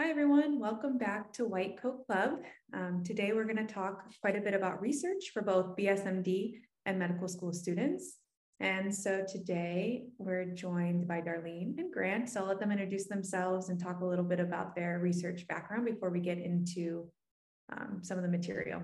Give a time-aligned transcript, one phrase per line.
[0.00, 0.58] Hi, everyone.
[0.58, 2.38] Welcome back to White Coat Club.
[2.72, 6.52] Um, today, we're going to talk quite a bit about research for both BSMD
[6.86, 8.16] and medical school students.
[8.60, 12.30] And so today, we're joined by Darlene and Grant.
[12.30, 15.84] So I'll let them introduce themselves and talk a little bit about their research background
[15.84, 17.06] before we get into
[17.70, 18.80] um, some of the material.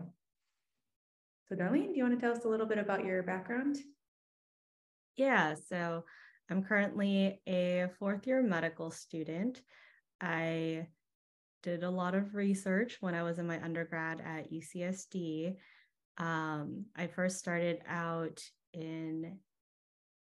[1.49, 3.79] So, Darlene, do you want to tell us a little bit about your background?
[5.17, 6.05] Yeah, so
[6.51, 9.63] I'm currently a fourth year medical student.
[10.21, 10.89] I
[11.67, 15.57] did a lot of research when I was in my undergrad at UCSD.
[16.17, 18.41] Um, I first started out
[18.73, 19.41] in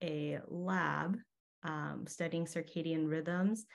[0.02, 1.17] a lab
[1.63, 3.66] um, studying circadian rhythms,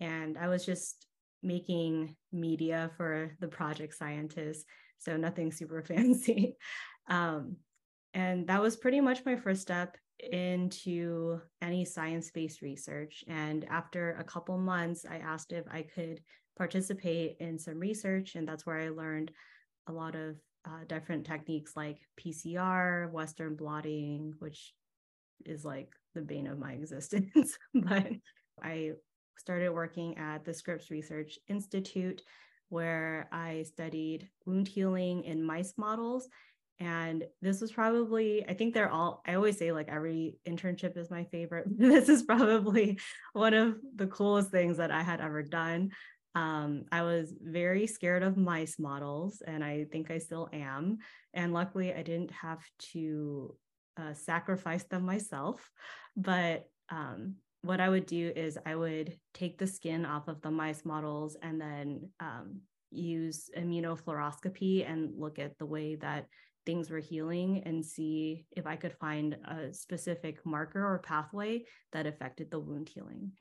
[0.00, 1.06] and I was just
[1.42, 4.64] making media for the project scientists,
[4.98, 6.56] so nothing super fancy.
[7.06, 7.56] Um,
[8.14, 9.98] and that was pretty much my first step
[10.32, 13.24] into any science based research.
[13.28, 16.22] And after a couple months, I asked if I could
[16.56, 18.34] participate in some research.
[18.34, 19.30] And that's where I learned
[19.88, 24.74] a lot of uh, different techniques like PCR, Western blotting, which
[25.46, 27.56] is like the bane of my existence.
[27.74, 28.08] but
[28.62, 28.92] I
[29.38, 32.22] started working at the Scripps Research Institute,
[32.68, 36.28] where I studied wound healing in mice models.
[36.78, 41.10] And this was probably, I think they're all, I always say like every internship is
[41.10, 41.66] my favorite.
[41.78, 42.98] this is probably
[43.32, 45.90] one of the coolest things that I had ever done.
[46.34, 50.98] Um, I was very scared of mice models, and I think I still am.
[51.34, 53.56] And luckily, I didn't have to
[53.96, 55.70] uh, sacrifice them myself.
[56.16, 60.50] But um, what I would do is I would take the skin off of the
[60.50, 66.26] mice models and then um, use immunofluoroscopy and look at the way that
[66.66, 72.06] things were healing and see if I could find a specific marker or pathway that
[72.06, 73.32] affected the wound healing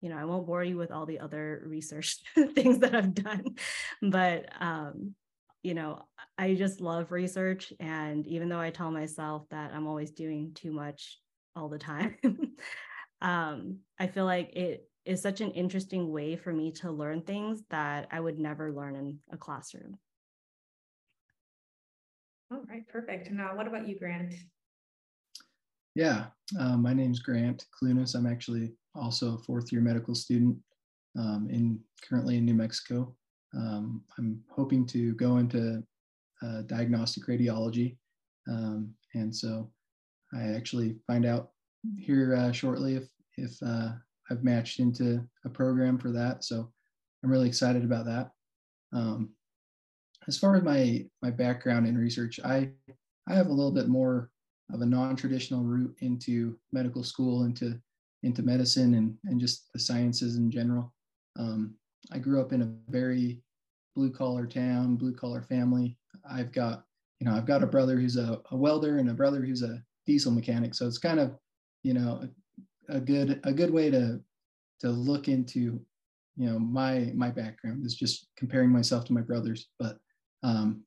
[0.00, 2.18] you know, I won't bore you with all the other research
[2.54, 3.56] things that I've done,
[4.02, 5.14] but um,
[5.62, 6.02] you know,
[6.38, 7.72] I just love research.
[7.80, 11.18] And even though I tell myself that I'm always doing too much
[11.54, 12.16] all the time,
[13.20, 17.62] um, I feel like it is such an interesting way for me to learn things
[17.70, 19.98] that I would never learn in a classroom.
[22.52, 23.30] All right, perfect.
[23.30, 24.34] Now, what about you, Grant?
[25.94, 26.26] Yeah,
[26.58, 28.14] uh, my name's Grant Clunas.
[28.14, 30.56] I'm actually also a fourth year medical student
[31.18, 33.14] um, in currently in New Mexico.
[33.54, 35.82] Um, I'm hoping to go into
[36.42, 37.96] uh, diagnostic radiology.
[38.48, 39.70] Um, and so
[40.34, 41.50] I actually find out
[41.98, 43.92] here uh, shortly if, if uh,
[44.30, 46.44] I've matched into a program for that.
[46.44, 46.70] So
[47.22, 48.30] I'm really excited about that.
[48.92, 49.30] Um,
[50.28, 52.70] as far as my, my background in research, I,
[53.28, 54.30] I have a little bit more
[54.72, 57.80] of a non-traditional route into medical school, into
[58.22, 60.92] into medicine and and just the sciences in general.
[61.38, 61.74] Um,
[62.12, 63.40] I grew up in a very
[63.96, 65.96] blue collar town, blue collar family.
[66.28, 66.84] I've got
[67.20, 69.82] you know I've got a brother who's a, a welder and a brother who's a
[70.06, 70.74] diesel mechanic.
[70.74, 71.36] So it's kind of
[71.82, 72.22] you know
[72.88, 74.20] a, a good a good way to
[74.80, 75.80] to look into
[76.36, 79.98] you know my my background is just comparing myself to my brothers but
[80.42, 80.82] um,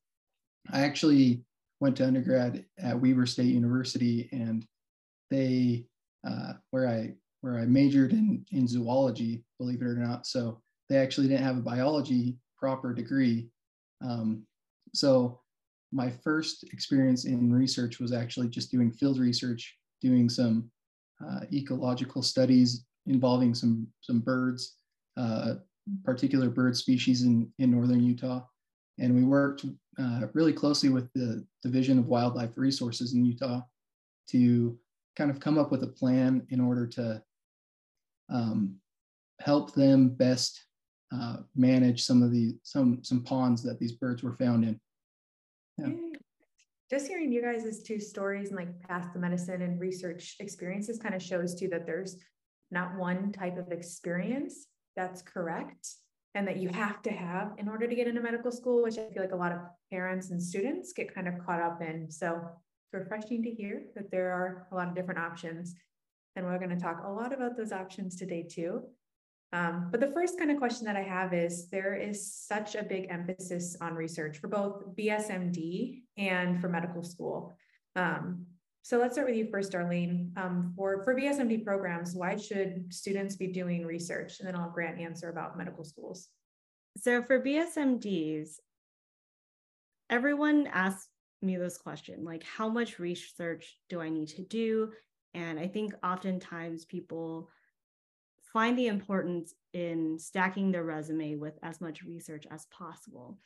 [0.72, 1.44] i actually
[1.84, 4.66] went to undergrad at Weber State University, and
[5.30, 5.84] they
[6.26, 10.26] uh, where I where I majored in in zoology, believe it or not.
[10.26, 13.50] So they actually didn't have a biology proper degree.
[14.02, 14.48] Um,
[14.94, 15.42] so
[15.92, 20.72] my first experience in research was actually just doing field research, doing some
[21.24, 24.78] uh, ecological studies involving some some birds,
[25.18, 25.56] uh,
[26.06, 28.42] particular bird species in in northern Utah,
[29.00, 29.66] and we worked
[30.00, 33.62] uh, really closely with the Division of Wildlife Resources in Utah
[34.30, 34.80] to
[35.18, 37.22] kind of come up with a plan in order to
[38.32, 38.76] um,
[39.40, 40.66] help them best
[41.14, 44.80] uh, manage some of the some some ponds that these birds were found in.
[45.78, 46.18] Yeah.
[46.90, 51.16] Just hearing you guys' two stories and like past the medicine and research experiences kind
[51.16, 52.18] of shows too that there's
[52.72, 55.88] not one type of experience that's correct
[56.36, 59.08] and that you have to have in order to get into medical school, which I
[59.10, 59.60] feel like a lot of
[59.92, 62.10] parents and students get kind of caught up in.
[62.10, 62.42] So
[62.84, 65.76] it's refreshing to hear that there are a lot of different options.
[66.36, 68.84] And we're going to talk a lot about those options today, too.
[69.54, 72.84] Um, but the first kind of question that I have is there is such a
[72.84, 77.56] big emphasis on research for both BSMD and for medical school.
[77.96, 78.48] Um,
[78.82, 80.36] so let's start with you first, Darlene.
[80.38, 84.40] Um, for, for BSMD programs, why should students be doing research?
[84.40, 86.30] And then I'll grant answer about medical schools.
[86.98, 88.56] So for BSMDs,
[90.10, 91.08] everyone asks
[91.42, 94.92] me this question, like how much research do I need to do?
[95.34, 97.50] And I think oftentimes people
[98.54, 103.40] find the importance in stacking their resume with as much research as possible.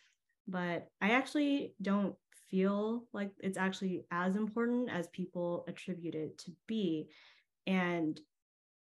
[0.47, 2.15] But I actually don't
[2.49, 7.09] feel like it's actually as important as people attribute it to be.
[7.65, 8.19] And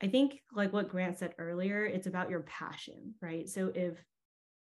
[0.02, 3.48] I think, like what Grant said earlier, it's about your passion, right?
[3.48, 4.02] So if,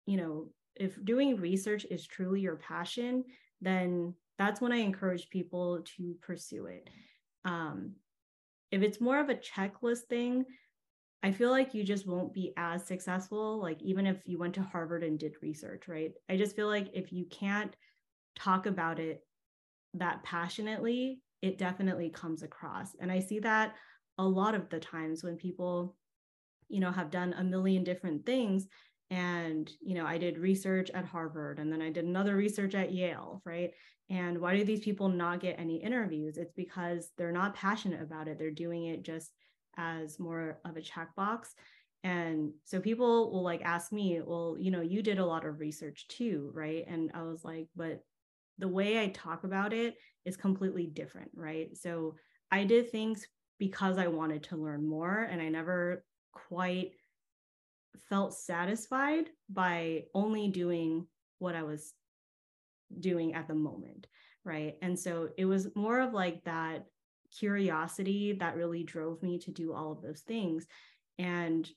[0.05, 3.25] you know, if doing research is truly your passion,
[3.61, 6.89] then that's when I encourage people to pursue it.
[7.45, 7.93] Um,
[8.73, 10.45] if it's more of a checklist thing,
[11.21, 14.63] I feel like you just won't be as successful, like even if you went to
[14.63, 16.11] Harvard and did research, right?
[16.27, 17.75] I just feel like if you can't
[18.35, 19.21] talk about it
[19.93, 22.95] that passionately, it definitely comes across.
[22.99, 23.75] And I see that
[24.17, 25.95] a lot of the times when people,
[26.67, 28.65] you know, have done a million different things.
[29.13, 32.91] And, you know, I did research at Harvard and then I did another research at
[32.91, 33.69] Yale, right?
[34.09, 36.37] And why do these people not get any interviews?
[36.37, 38.39] It's because they're not passionate about it.
[38.39, 39.31] They're doing it just
[39.77, 41.49] as more of a checkbox.
[42.03, 45.59] And so people will like ask me, well, you know, you did a lot of
[45.59, 46.83] research too, right?
[46.87, 47.99] And I was like, but
[48.57, 49.93] the way I talk about it
[50.25, 51.77] is completely different, right?
[51.77, 52.15] So
[52.49, 53.27] I did things
[53.59, 56.93] because I wanted to learn more and I never quite
[58.09, 61.07] felt satisfied by only doing
[61.39, 61.93] what I was
[62.99, 64.07] doing at the moment,
[64.43, 64.75] right?
[64.81, 66.85] And so it was more of like that
[67.37, 70.65] curiosity that really drove me to do all of those things.
[71.17, 71.69] And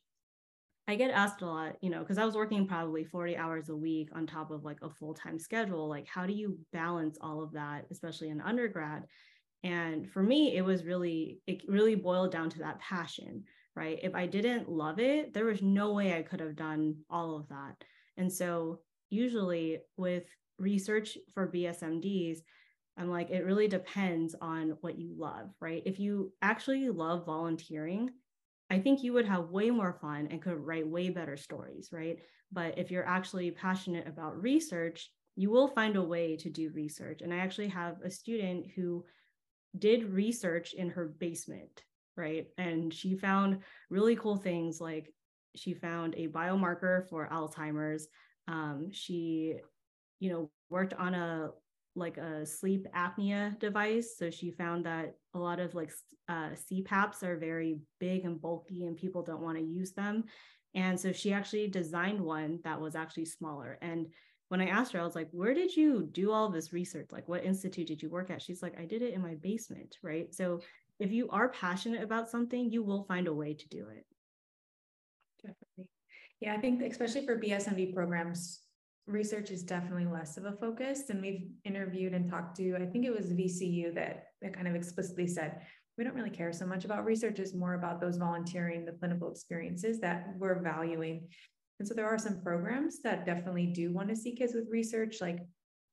[0.89, 3.77] I get asked a lot, you know, because I was working probably 40 hours a
[3.77, 5.89] week on top of like a full time schedule.
[5.89, 9.05] Like, how do you balance all of that, especially in undergrad?
[9.65, 13.45] And for me, it was really, it really boiled down to that passion,
[13.77, 14.01] right?
[14.03, 17.49] If I didn't love it, there was no way I could have done all of
[17.49, 17.77] that.
[18.17, 18.81] And so,
[19.11, 20.25] usually with
[20.59, 22.39] research for BSMDs,
[22.97, 25.83] I'm like, it really depends on what you love, right?
[25.85, 28.11] If you actually love volunteering,
[28.71, 32.19] I think you would have way more fun and could write way better stories, right?
[32.51, 37.21] But if you're actually passionate about research, you will find a way to do research.
[37.21, 39.05] And I actually have a student who
[39.79, 41.83] did research in her basement,
[42.17, 42.47] right?
[42.59, 43.59] And she found
[43.91, 45.13] really cool things like
[45.55, 48.09] she found a biomarker for Alzheimer's.
[48.49, 49.57] Um, she,
[50.21, 51.51] you know, worked on a
[51.97, 54.17] like a sleep apnea device.
[54.19, 55.91] So she found that a lot of like
[56.29, 60.25] uh, CPAPs are very big and bulky and people don't want to use them.
[60.75, 63.79] And so she actually designed one that was actually smaller.
[63.81, 64.09] And
[64.49, 67.09] when I asked her, I was like, where did you do all this research?
[67.11, 68.43] Like, what institute did you work at?
[68.43, 69.97] She's like, I did it in my basement.
[70.03, 70.33] Right.
[70.35, 70.61] So
[70.99, 74.07] if you are passionate about something, you will find a way to do it.
[75.43, 75.91] Definitely.
[76.41, 78.61] Yeah, I think especially for BSMD programs,
[79.07, 81.11] research is definitely less of a focus.
[81.11, 84.75] And we've interviewed and talked to, I think it was VCU that, that kind of
[84.75, 85.61] explicitly said,
[85.97, 89.31] we don't really care so much about research, it's more about those volunteering, the clinical
[89.31, 91.27] experiences that we're valuing.
[91.79, 95.21] And so there are some programs that definitely do want to see kids with research,
[95.21, 95.39] like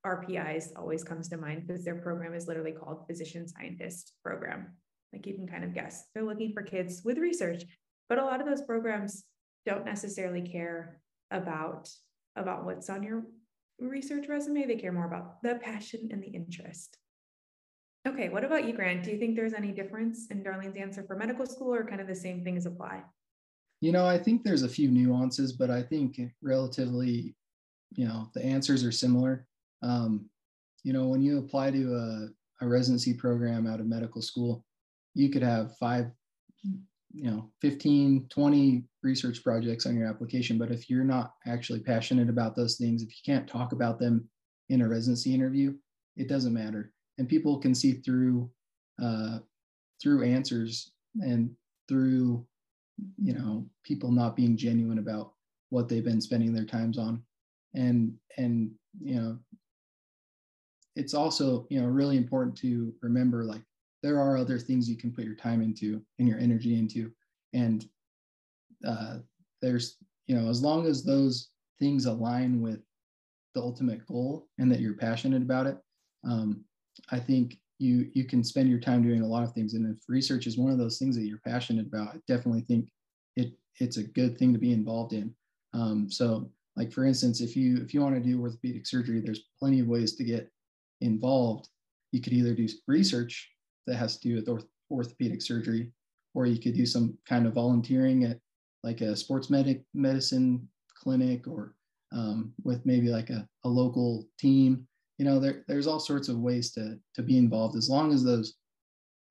[0.05, 4.73] RPIs always comes to mind because their program is literally called Physician Scientist Program.
[5.13, 7.63] Like you can kind of guess, they're looking for kids with research.
[8.09, 9.23] But a lot of those programs
[9.65, 10.99] don't necessarily care
[11.31, 11.89] about
[12.35, 13.23] about what's on your
[13.79, 14.65] research resume.
[14.65, 16.97] They care more about the passion and the interest.
[18.07, 19.03] Okay, what about you, Grant?
[19.03, 22.07] Do you think there's any difference in Darlene's answer for medical school or kind of
[22.07, 23.03] the same things apply?
[23.79, 27.35] You know, I think there's a few nuances, but I think relatively,
[27.91, 29.45] you know, the answers are similar.
[29.81, 30.29] Um,
[30.83, 34.65] you know, when you apply to a, a residency program out of medical school,
[35.13, 36.07] you could have five
[37.15, 42.29] you know 15 20 research projects on your application but if you're not actually passionate
[42.29, 44.27] about those things if you can't talk about them
[44.69, 45.73] in a residency interview
[46.17, 46.91] it doesn't matter.
[47.17, 48.49] And people can see through
[49.01, 49.39] uh,
[50.01, 50.91] through answers
[51.21, 51.49] and
[51.87, 52.45] through
[53.17, 55.33] you know people not being genuine about
[55.69, 57.23] what they've been spending their times on.
[57.73, 59.37] And and you know
[60.95, 63.63] it's also you know really important to remember like
[64.03, 67.11] there are other things you can put your time into and your energy into.
[67.53, 67.85] And
[68.85, 69.19] uh,
[69.61, 72.79] there's you know as long as those things align with
[73.55, 75.77] the ultimate goal and that you're passionate about it
[76.25, 76.63] um,
[77.11, 79.73] i think you you can spend your time doing a lot of things.
[79.73, 82.89] And if research is one of those things that you're passionate about i definitely think
[83.35, 85.33] it it's a good thing to be involved in.
[85.73, 89.49] Um, so like for instance if you if you want to do orthopedic surgery there's
[89.59, 90.49] plenty of ways to get
[91.01, 91.69] involved.
[92.11, 93.49] You could either do research
[93.87, 95.91] that has to do with orth- orthopedic surgery,
[96.33, 98.39] or you could do some kind of volunteering at
[98.83, 101.75] like a sports medic medicine clinic or
[102.11, 104.87] um, with maybe like a, a local team.
[105.17, 108.23] You know, there, there's all sorts of ways to to be involved as long as
[108.23, 108.55] those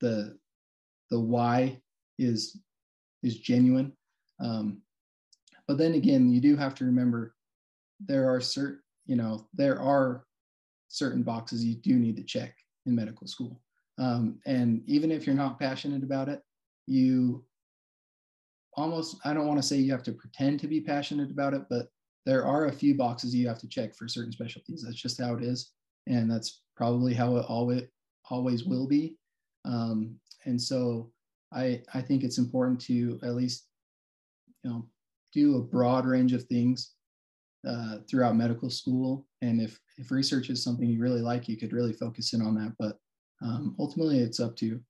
[0.00, 0.36] the
[1.10, 1.80] the why
[2.18, 2.58] is
[3.22, 3.92] is genuine.
[4.40, 4.82] Um,
[5.68, 7.34] but then again, you do have to remember
[8.04, 10.24] there are certain, you know, there are
[10.88, 12.54] certain boxes you do need to check
[12.86, 13.60] in medical school.
[13.98, 16.40] Um, and even if you're not passionate about it,
[16.86, 17.44] you
[18.74, 21.62] almost, I don't want to say you have to pretend to be passionate about it,
[21.68, 21.88] but
[22.24, 24.82] there are a few boxes you have to check for certain specialties.
[24.82, 25.72] That's just how it is.
[26.06, 27.82] And that's probably how it always,
[28.30, 29.16] always will be.
[29.64, 31.12] Um, and so
[31.52, 33.66] I, I think it's important to at least,
[34.64, 34.86] you know,
[35.32, 36.92] do a broad range of things
[37.68, 39.26] uh, throughout medical school.
[39.42, 42.54] And if, if research is something you really like, you could really focus in on
[42.56, 42.74] that.
[42.78, 42.98] But
[43.82, 44.80] ultimately, it's up to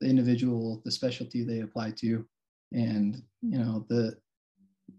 [0.00, 2.26] the individual, the specialty they apply to,
[2.72, 4.14] and you know the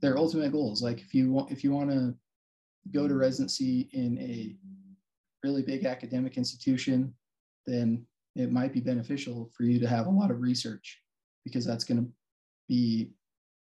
[0.02, 0.82] their ultimate goals.
[0.82, 2.16] Like if you want if you want to
[2.92, 4.56] go to residency in a
[5.44, 7.14] really big academic institution,
[7.68, 11.02] then it might be beneficial for you to have a lot of research
[11.44, 12.12] because that's going to
[12.68, 13.12] be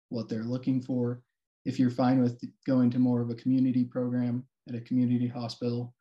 [0.09, 1.23] what they're looking for.
[1.67, 5.95] If you're fine with going to more of a community program at a community hospital,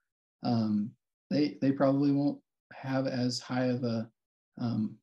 [0.43, 0.91] um,
[1.29, 2.39] they they probably won't
[2.74, 4.09] have as high of a
[4.59, 4.95] um,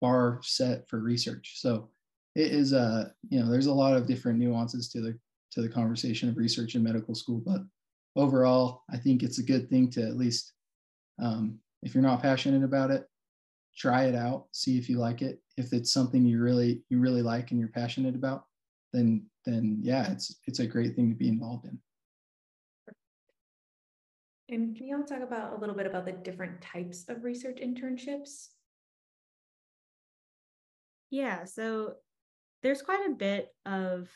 [0.00, 1.54] bar set for research.
[1.56, 1.88] So
[2.34, 5.18] it is a you know there's a lot of different nuances to the
[5.52, 7.60] to the conversation of research in medical school, but
[8.16, 10.52] overall, I think it's a good thing to at least
[11.20, 13.06] um, if you're not passionate about it,
[13.76, 15.40] try it out, see if you like it.
[15.56, 18.44] If it's something you really you really like and you're passionate about,
[18.92, 21.78] then then yeah, it's it's a great thing to be involved in.
[24.48, 27.58] And can you all talk about a little bit about the different types of research
[27.62, 28.48] internships?
[31.10, 31.94] Yeah, so
[32.62, 34.08] there's quite a bit of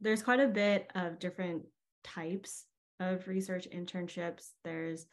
[0.00, 1.62] there's quite a bit of different
[2.02, 2.66] types
[3.00, 4.50] of research internships.
[4.62, 5.06] There's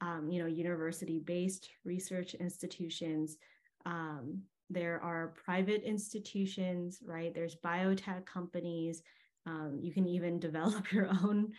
[0.00, 3.36] um, you know, university-based research institutions.
[3.84, 7.34] Um, there are private institutions, right?
[7.34, 9.02] There's biotech companies.
[9.48, 11.52] Um, you can even develop your own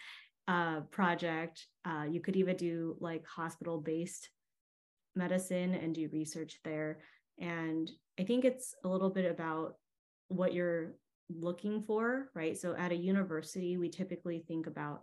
[0.48, 1.65] uh, project.
[1.86, 4.29] Uh, you could even do like hospital based
[5.15, 7.00] medicine and do research there.
[7.39, 9.75] And I think it's a little bit about
[10.27, 10.96] what you're
[11.29, 12.58] looking for, right?
[12.58, 15.01] So at a university, we typically think about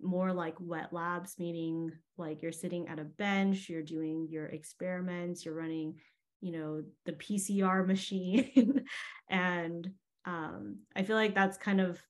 [0.00, 5.44] more like wet labs, meaning like you're sitting at a bench, you're doing your experiments,
[5.44, 5.94] you're running,
[6.40, 8.84] you know, the PCR machine.
[9.30, 9.90] and
[10.24, 12.00] um, I feel like that's kind of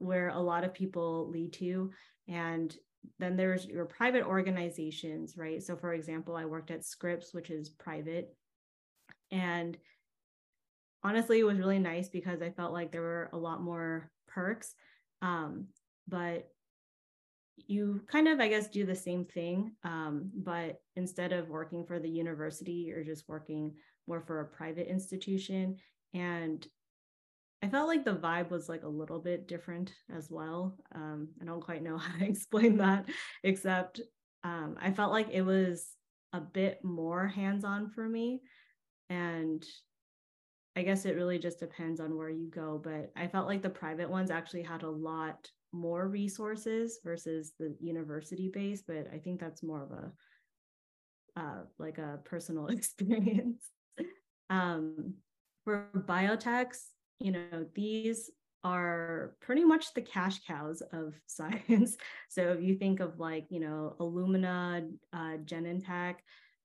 [0.00, 1.92] where a lot of people lead to.
[2.26, 2.74] And
[3.18, 5.62] then there's your private organizations, right?
[5.62, 8.34] So, for example, I worked at Scripps, which is private.
[9.30, 9.76] And
[11.02, 14.74] honestly, it was really nice because I felt like there were a lot more perks.
[15.22, 15.66] Um,
[16.08, 16.48] but
[17.66, 19.72] you kind of, I guess, do the same thing.
[19.84, 23.74] Um, but instead of working for the university, you're just working
[24.06, 25.76] more for a private institution.
[26.14, 26.66] And
[27.62, 30.78] I felt like the vibe was like a little bit different as well.
[30.94, 33.06] Um, I don't quite know how to explain that,
[33.42, 34.00] except
[34.44, 35.86] um, I felt like it was
[36.32, 38.40] a bit more hands on for me.
[39.10, 39.64] And
[40.76, 42.80] I guess it really just depends on where you go.
[42.82, 47.76] But I felt like the private ones actually had a lot more resources versus the
[47.80, 48.82] university base.
[48.86, 50.12] But I think that's more of a
[51.36, 53.68] uh, like a personal experience.
[54.48, 55.14] um,
[55.64, 56.78] for biotechs,
[57.20, 58.30] you know, these
[58.64, 61.96] are pretty much the cash cows of science.
[62.28, 66.16] So if you think of like, you know, Illumina, uh, Genentech,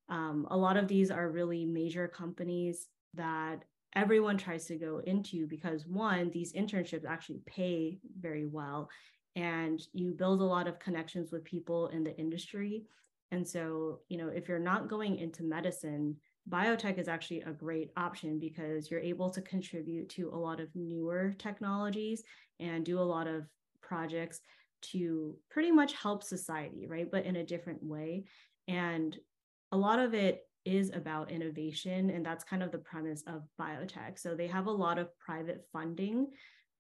[0.09, 3.63] um, a lot of these are really major companies that
[3.95, 8.89] everyone tries to go into because one, these internships actually pay very well
[9.35, 12.83] and you build a lot of connections with people in the industry.
[13.31, 16.17] And so, you know, if you're not going into medicine,
[16.49, 20.67] biotech is actually a great option because you're able to contribute to a lot of
[20.75, 22.23] newer technologies
[22.59, 23.45] and do a lot of
[23.81, 24.41] projects
[24.81, 27.09] to pretty much help society, right?
[27.11, 28.25] But in a different way.
[28.67, 29.17] And
[29.71, 34.19] a lot of it is about innovation, and that's kind of the premise of biotech.
[34.19, 36.27] So they have a lot of private funding,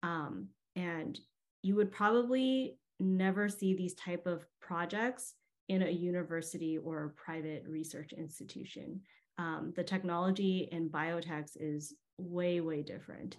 [0.04, 1.20] um, and
[1.64, 5.34] you would probably never see these type of projects
[5.70, 9.02] in a university or a private research institution
[9.38, 13.38] um, the technology in biotechs is way, way different.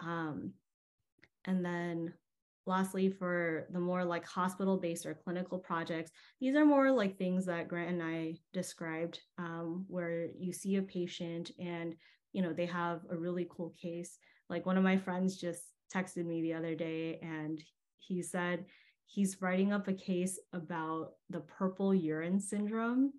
[0.00, 0.52] Um,
[1.44, 2.12] and then
[2.66, 7.46] lastly, for the more like hospital based or clinical projects, these are more like things
[7.46, 11.94] that Grant and I described, um, where you see a patient and
[12.32, 14.18] you know they have a really cool case.
[14.48, 15.62] Like one of my friends just
[15.94, 17.62] texted me the other day and
[17.98, 18.64] he said
[19.06, 23.12] he's writing up a case about the purple urine syndrome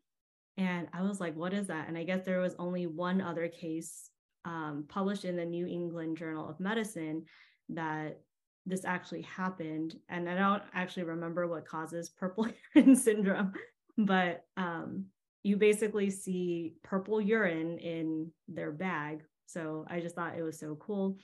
[0.57, 1.87] and I was like, what is that?
[1.87, 4.09] And I guess there was only one other case
[4.45, 7.23] um, published in the New England Journal of Medicine
[7.69, 8.19] that
[8.65, 9.95] this actually happened.
[10.09, 13.53] And I don't actually remember what causes purple urine syndrome,
[13.97, 15.05] but um,
[15.43, 19.23] you basically see purple urine in their bag.
[19.47, 21.17] So I just thought it was so cool.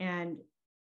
[0.00, 0.38] And,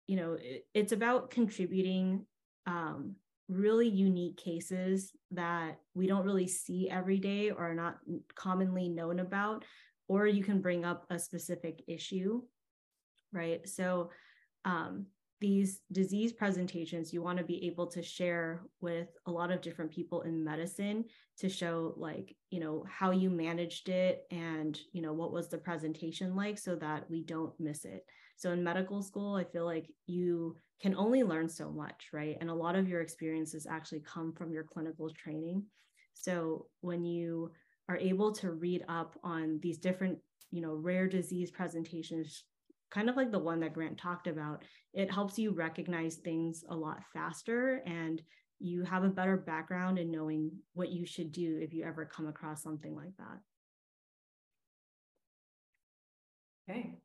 [0.08, 2.26] you know, it, it's about contributing
[2.66, 3.16] um,
[3.54, 7.98] really unique cases that we don't really see every day or are not
[8.36, 9.64] commonly known about
[10.08, 12.42] or you can bring up a specific issue,
[13.32, 13.68] right?
[13.68, 14.10] So
[14.66, 15.08] um,
[15.44, 19.92] these disease presentations you want to be able to share with a lot of different
[19.92, 21.04] people in medicine
[21.38, 25.58] to show like you know how you managed it and you know what was the
[25.58, 28.06] presentation like so that we don't miss it
[28.38, 32.38] so in medical school i feel like you can only learn so much right?
[32.42, 35.64] And a lot of your experiences actually come from your clinical training.
[36.14, 37.52] So when you
[37.90, 40.20] are able to read up on these different
[40.52, 42.44] you know rare disease presentations
[42.92, 44.64] kind of like the one that grant talked about
[44.94, 48.22] it helps you recognize things a lot faster and
[48.60, 52.28] you have a better background in knowing what you should do if you ever come
[52.28, 53.40] across something like that.
[56.70, 57.00] Okay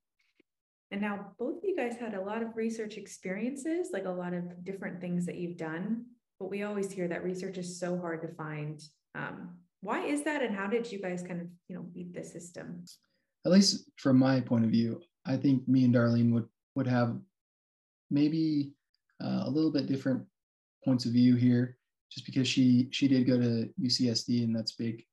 [0.90, 4.32] and now both of you guys had a lot of research experiences like a lot
[4.32, 6.04] of different things that you've done
[6.40, 8.80] but we always hear that research is so hard to find.
[9.16, 12.22] Um, why is that and how did you guys kind of you know beat the
[12.22, 12.84] system?
[13.44, 17.16] At least from my point of view i think me and darlene would would have
[18.10, 18.72] maybe
[19.22, 20.24] uh, a little bit different
[20.84, 21.76] points of view here
[22.10, 25.04] just because she she did go to ucsd and that's big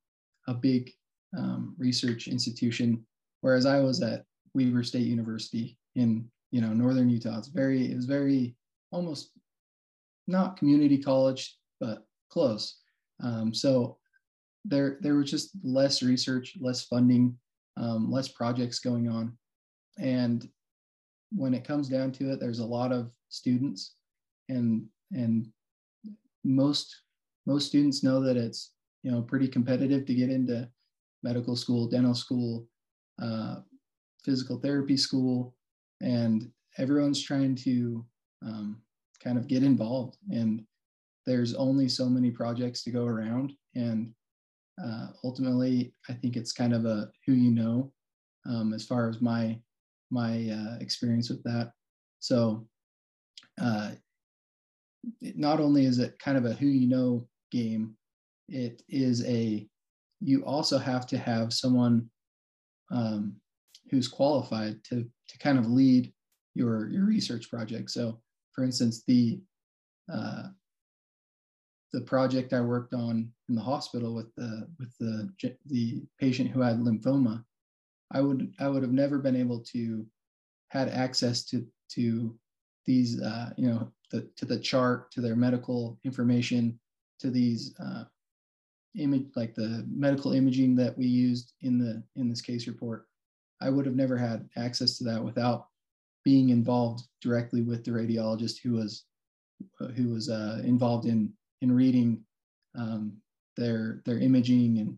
[0.47, 0.91] a big
[1.37, 3.05] um, research institution
[3.41, 4.23] whereas i was at
[4.55, 7.37] weber state university in you know northern utah.
[7.37, 8.55] It's very it was very
[8.91, 9.31] almost
[10.27, 12.79] not community college but close.
[13.21, 13.97] Um, so
[14.63, 17.37] there there was just less research, less funding,
[17.77, 19.37] um, less projects going on,
[19.99, 20.47] and
[21.31, 23.95] when it comes down to it, there's a lot of students,
[24.49, 25.47] and and
[26.43, 26.95] most
[27.45, 28.71] most students know that it's
[29.03, 30.67] you know pretty competitive to get into
[31.23, 32.67] medical school, dental school,
[33.21, 33.57] uh,
[34.25, 35.55] physical therapy school,
[36.01, 38.05] and everyone's trying to
[38.45, 38.81] um,
[39.23, 40.17] kind of get involved.
[40.31, 40.63] And
[41.25, 44.11] there's only so many projects to go around, and
[44.83, 47.91] uh, ultimately, I think it's kind of a who you know
[48.45, 49.59] um, as far as my
[50.11, 51.71] my uh, experience with that.
[52.19, 52.67] So,
[53.61, 53.91] uh,
[55.21, 57.95] it, not only is it kind of a who you know game,
[58.49, 59.67] it is a
[60.21, 62.09] you also have to have someone
[62.91, 63.35] um,
[63.95, 66.11] who's qualified to to kind of lead
[66.53, 67.89] your your research project.
[67.89, 68.19] So,
[68.51, 69.39] for instance, the
[70.11, 70.47] uh,
[71.93, 75.29] the project I worked on in the hospital with the with the
[75.67, 77.43] the patient who had lymphoma,
[78.11, 80.05] I would I would have never been able to
[80.69, 82.37] had access to to
[82.85, 86.77] these uh, you know the to the chart to their medical information
[87.21, 88.03] to these uh,
[88.97, 93.07] image like the medical imaging that we used in the in this case report.
[93.61, 95.67] I would have never had access to that without
[96.23, 99.05] being involved directly with the radiologist who was
[99.95, 102.21] who was uh, involved in in reading
[102.77, 103.13] um,
[103.55, 104.97] their their imaging and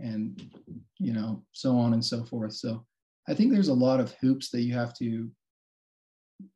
[0.00, 0.50] and
[0.98, 2.54] you know so on and so forth.
[2.54, 2.84] So
[3.28, 5.30] I think there's a lot of hoops that you have to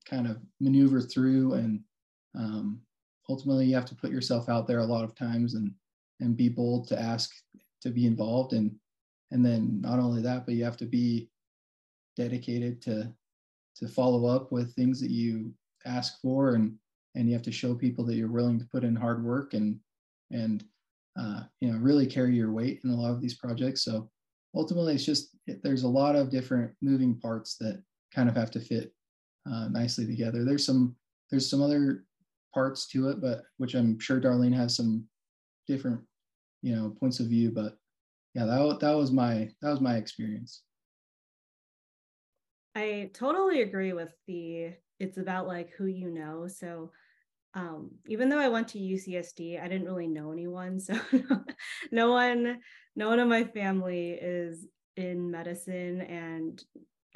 [0.09, 1.81] kind of maneuver through, and
[2.35, 2.81] um,
[3.29, 5.73] ultimately you have to put yourself out there a lot of times and
[6.21, 7.31] and be bold to ask
[7.81, 8.75] to be involved and
[9.33, 11.29] and then not only that but you have to be
[12.17, 13.13] dedicated to
[13.75, 15.53] to follow up with things that you
[15.87, 16.75] ask for and
[17.15, 19.79] and you have to show people that you're willing to put in hard work and
[20.31, 20.65] and
[21.19, 23.85] uh, you know really carry your weight in a lot of these projects.
[23.85, 24.11] So
[24.55, 27.83] ultimately it's just there's a lot of different moving parts that
[28.15, 28.93] kind of have to fit
[29.51, 30.45] uh, nicely together.
[30.45, 30.97] There's some
[31.31, 32.05] there's some other
[32.55, 35.05] parts to it but which i'm sure darlene has some
[35.67, 36.01] different
[36.61, 37.77] you know points of view but
[38.35, 40.63] yeah that, that was my that was my experience
[42.75, 46.91] i totally agree with the it's about like who you know so
[47.55, 50.81] um, even though I went to UCSD, I didn't really know anyone.
[50.81, 50.95] So
[51.93, 52.61] no one,
[52.97, 56.63] no one in my family is in medicine, and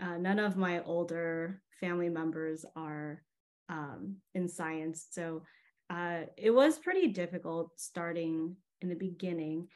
[0.01, 3.23] uh, none of my older family members are
[3.69, 5.07] um, in science.
[5.11, 5.43] So
[5.89, 9.69] uh, it was pretty difficult starting in the beginning.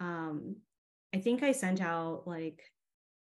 [0.00, 0.56] Um,
[1.14, 2.62] I think I sent out like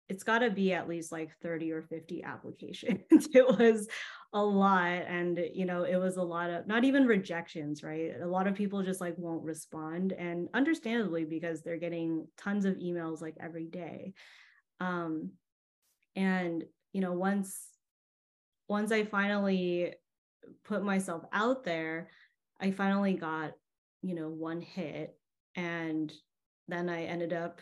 [0.09, 3.01] it's got to be at least like 30 or 50 applications.
[3.35, 3.89] it was
[4.33, 5.05] a lot.
[5.07, 8.13] And, you know, it was a lot of not even rejections, right?
[8.21, 10.13] A lot of people just like won't respond.
[10.13, 14.15] And understandably, because they're getting tons of emails like every day.
[14.81, 15.33] Um,
[16.17, 17.69] and you know, once
[18.69, 19.95] once I finally
[20.65, 22.09] put myself out there,
[22.61, 23.53] I finally got,
[24.03, 25.17] you know, one hit
[25.55, 26.13] and
[26.69, 27.61] then I ended up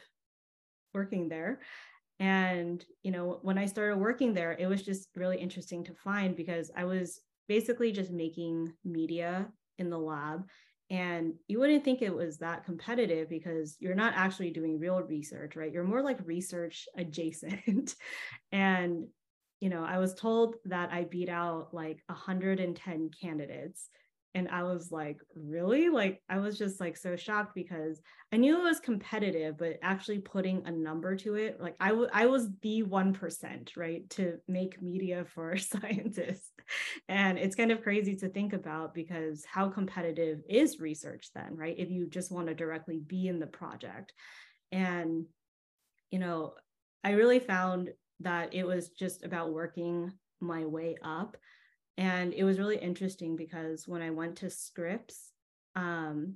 [0.92, 1.60] working there.
[2.18, 6.34] And, you know, when I started working there, it was just really interesting to find
[6.34, 10.48] because I was basically just making media in the lab.
[10.88, 15.56] And you wouldn't think it was that competitive because you're not actually doing real research,
[15.56, 15.72] right?
[15.72, 17.96] You're more like research adjacent.
[18.52, 19.06] and,
[19.60, 23.88] you know, I was told that I beat out like 110 candidates
[24.36, 25.88] and i was like really?
[25.88, 28.00] Like i was just like so shocked because
[28.32, 32.08] i knew it was competitive but actually putting a number to it like I, w-
[32.12, 36.50] I was the 1% right to make media for scientists.
[37.08, 41.76] And it's kind of crazy to think about because how competitive is research then right
[41.78, 44.12] if you just want to directly be in the project?
[44.72, 45.26] And
[46.10, 46.54] you know
[47.04, 51.36] i really found that it was just about working my way up
[51.96, 55.32] and it was really interesting because when I went to Scripps,
[55.74, 56.34] um,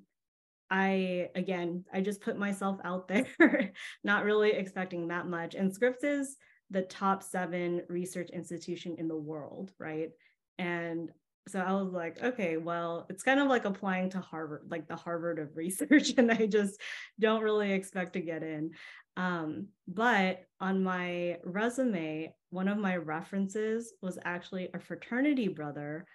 [0.70, 3.72] I again, I just put myself out there,
[4.04, 5.54] not really expecting that much.
[5.54, 6.36] And Scripps is
[6.70, 10.10] the top seven research institution in the world, right?
[10.58, 11.10] And
[11.50, 14.96] so I was like, okay, well, it's kind of like applying to Harvard, like the
[14.96, 16.80] Harvard of research, and I just
[17.18, 18.72] don't really expect to get in.
[19.16, 26.06] Um, but on my resume, one of my references was actually a fraternity brother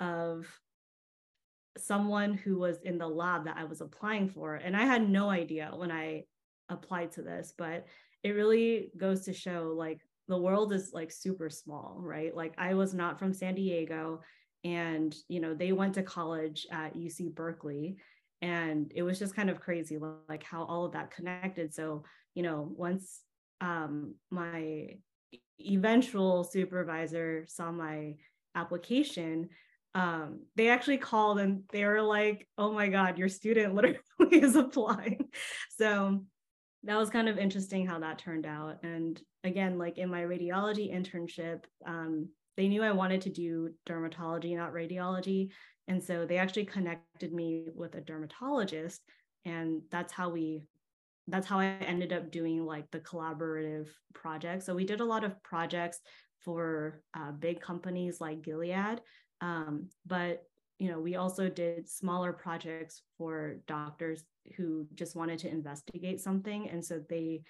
[0.00, 0.46] of
[1.76, 4.56] someone who was in the lab that I was applying for.
[4.56, 6.24] And I had no idea when I
[6.68, 7.86] applied to this, but
[8.22, 12.34] it really goes to show like the world is like super small, right?
[12.34, 14.20] Like I was not from San Diego
[14.64, 17.96] and you know they went to college at UC Berkeley
[18.40, 21.74] and it was just kind of crazy like how all of that connected.
[21.74, 23.20] So you know once
[23.60, 24.96] um, my
[25.60, 28.14] eventual supervisor saw my
[28.54, 29.48] application
[29.94, 33.98] um, they actually called and they were like oh my god your student literally
[34.32, 35.28] is applying.
[35.76, 36.24] So
[36.84, 38.84] that was kind of interesting how that turned out.
[38.84, 44.54] And again like in my radiology internship um, they knew i wanted to do dermatology
[44.54, 45.50] not radiology
[45.86, 49.00] and so they actually connected me with a dermatologist
[49.46, 50.62] and that's how we
[51.28, 54.62] that's how I ended up doing like the collaborative project.
[54.62, 56.00] So we did a lot of projects
[56.40, 59.00] for uh, big companies like Gilead,
[59.40, 60.44] um, but
[60.78, 64.24] you know we also did smaller projects for doctors
[64.56, 67.42] who just wanted to investigate something, and so they,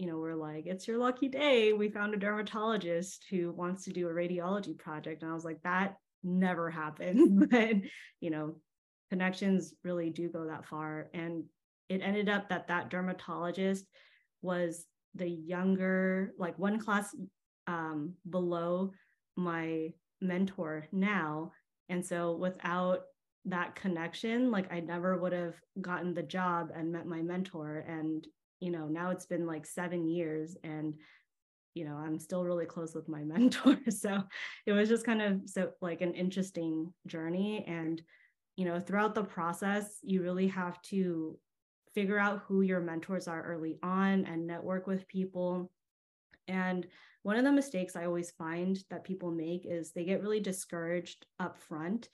[0.00, 1.74] you know, were like, "It's your lucky day.
[1.74, 5.62] We found a dermatologist who wants to do a radiology project," and I was like,
[5.62, 7.74] "That never happened," but
[8.20, 8.56] you know,
[9.10, 11.44] connections really do go that far, and
[11.90, 13.84] it ended up that that dermatologist
[14.42, 17.14] was the younger, like one class
[17.66, 18.92] um, below
[19.36, 21.52] my mentor now.
[21.88, 23.00] And so without
[23.46, 27.84] that connection, like I never would have gotten the job and met my mentor.
[27.86, 28.26] And,
[28.60, 30.94] you know, now it's been like seven years and,
[31.74, 33.78] you know, I'm still really close with my mentor.
[33.88, 34.22] So
[34.66, 37.64] it was just kind of so like an interesting journey.
[37.66, 38.00] And,
[38.56, 41.38] you know, throughout the process, you really have to
[41.94, 45.70] figure out who your mentors are early on and network with people.
[46.46, 46.86] And
[47.22, 51.26] one of the mistakes I always find that people make is they get really discouraged
[51.38, 52.08] up front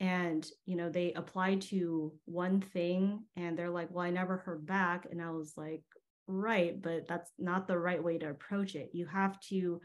[0.00, 4.66] and you know they applied to one thing and they're like well i never heard
[4.66, 5.06] back.
[5.10, 5.82] And i was like
[6.26, 8.90] right but that's not the right way to approach it.
[8.92, 9.80] You have to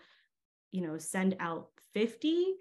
[0.71, 2.55] you know send out 50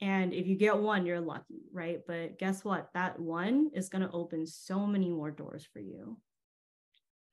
[0.00, 2.00] and if you get one you're lucky right?
[2.06, 2.90] But guess what?
[2.94, 6.18] That one is going to open so many more doors for you.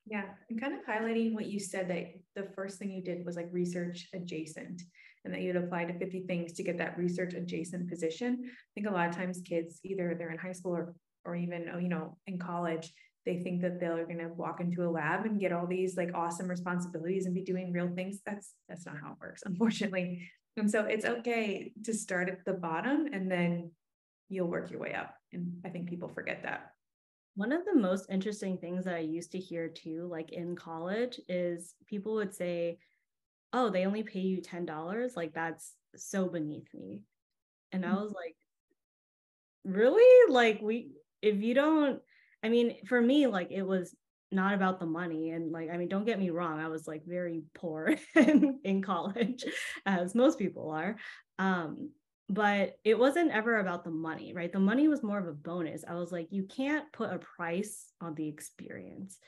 [0.06, 3.36] Yeah, and kind of highlighting what you said that the first thing you did was
[3.36, 4.82] like research adjacent
[5.24, 8.38] and that you'd apply to 50 things to get that research adjacent position.
[8.44, 11.70] I think a lot of times kids, either they're in high school or, or even,
[11.74, 12.92] oh, you know, in college,
[13.26, 16.10] they think that they're going to walk into a lab and get all these like
[16.14, 18.20] awesome responsibilities and be doing real things.
[18.24, 20.26] That's, that's not how it works, unfortunately.
[20.56, 23.70] And so it's okay to start at the bottom and then
[24.28, 25.14] you'll work your way up.
[25.32, 26.72] And I think people forget that.
[27.34, 31.20] One of the most interesting things that I used to hear too, like in college,
[31.28, 32.78] is people would say,
[33.52, 35.16] Oh, they only pay you $10.
[35.16, 37.02] Like, that's so beneath me.
[37.72, 37.96] And mm-hmm.
[37.96, 38.36] I was like,
[39.64, 40.32] Really?
[40.32, 42.00] Like, we, if you don't,
[42.42, 43.94] I mean, for me, like, it was
[44.32, 45.30] not about the money.
[45.30, 48.82] And like, I mean, don't get me wrong, I was like very poor in, in
[48.82, 49.44] college,
[49.86, 50.96] as most people are.
[51.38, 51.90] Um,
[52.28, 54.52] but it wasn't ever about the money, right?
[54.52, 55.84] The money was more of a bonus.
[55.86, 59.18] I was like, you can't put a price on the experience.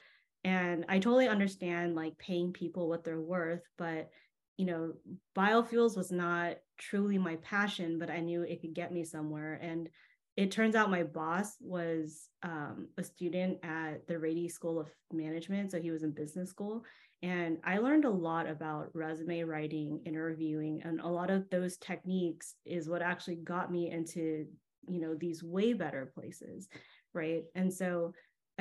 [0.44, 4.10] And I totally understand like paying people what they're worth, but
[4.56, 4.92] you know,
[5.36, 9.58] biofuels was not truly my passion, but I knew it could get me somewhere.
[9.62, 9.88] And
[10.36, 15.70] it turns out my boss was um, a student at the Rady School of Management.
[15.70, 16.84] So he was in business school.
[17.22, 22.56] And I learned a lot about resume writing, interviewing, and a lot of those techniques
[22.66, 24.46] is what actually got me into,
[24.88, 26.68] you know, these way better places.
[27.14, 27.42] Right.
[27.54, 28.12] And so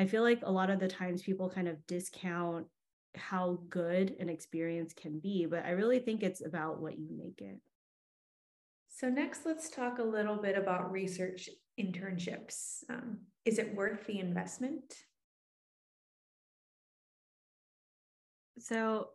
[0.02, 2.66] I feel like a lot of the times people kind of discount
[3.16, 7.40] how good an experience can be, but I really think it's about what you make
[7.40, 7.60] it.
[8.90, 12.84] So, next, let's talk a little bit about research internships.
[12.90, 14.92] Um, is it worth the investment?
[18.58, 19.10] So,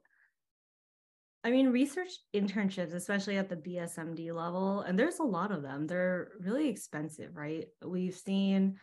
[1.42, 5.88] I mean, research internships, especially at the BSMD level, and there's a lot of them,
[5.88, 7.66] they're really expensive, right?
[7.84, 8.78] We've seen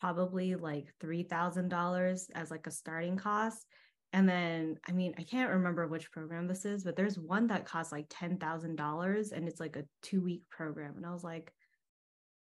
[0.00, 3.66] probably like $3,000 as like a starting cost.
[4.12, 7.66] And then, I mean, I can't remember which program this is, but there's one that
[7.66, 10.94] costs like $10,000 and it's like a two week program.
[10.96, 11.52] And I was like,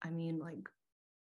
[0.03, 0.67] I mean, like,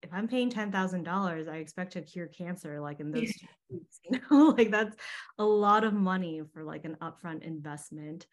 [0.01, 4.19] if I'm paying $10,000, I expect to cure cancer like in those two weeks, you
[4.29, 4.95] know, like that's
[5.37, 8.27] a lot of money for like an upfront investment.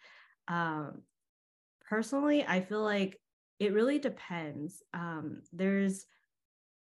[0.48, 1.02] Um,
[1.88, 3.18] personally, I feel like
[3.58, 4.82] it really depends.
[4.92, 6.06] Um, there's,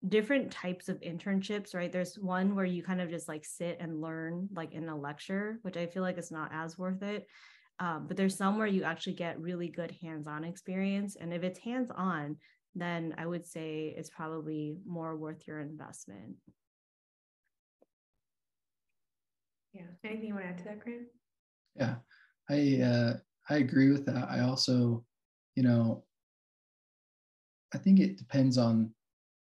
[0.06, 1.90] different types of internships, right?
[1.90, 5.58] There's one where you kind of just like sit and learn like in a lecture,
[5.62, 7.26] which I feel like is not as worth it.
[7.80, 11.16] Um, but there's some where you actually get really good hands-on experience.
[11.16, 12.36] And if it's hands-on,
[12.74, 16.36] then I would say it's probably more worth your investment.
[19.72, 19.82] Yeah.
[20.04, 21.02] Anything you want to add to that, Grant?
[21.76, 21.96] Yeah,
[22.50, 23.16] I uh,
[23.48, 24.28] I agree with that.
[24.28, 25.04] I also,
[25.54, 26.04] you know,
[27.72, 28.92] I think it depends on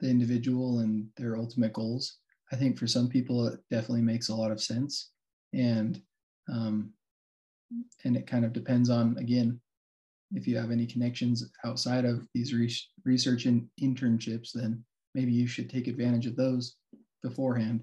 [0.03, 2.19] the individual and their ultimate goals.
[2.53, 5.13] I think for some people it definitely makes a lot of sense,
[5.55, 6.03] and
[6.53, 6.93] um,
[8.05, 9.59] and it kind of depends on again
[10.35, 14.83] if you have any connections outside of these re- research and internships, then
[15.15, 16.77] maybe you should take advantage of those
[17.23, 17.83] beforehand,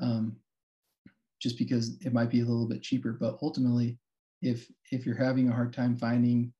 [0.00, 0.36] um,
[1.40, 3.12] just because it might be a little bit cheaper.
[3.12, 3.98] But ultimately,
[4.42, 6.52] if if you're having a hard time finding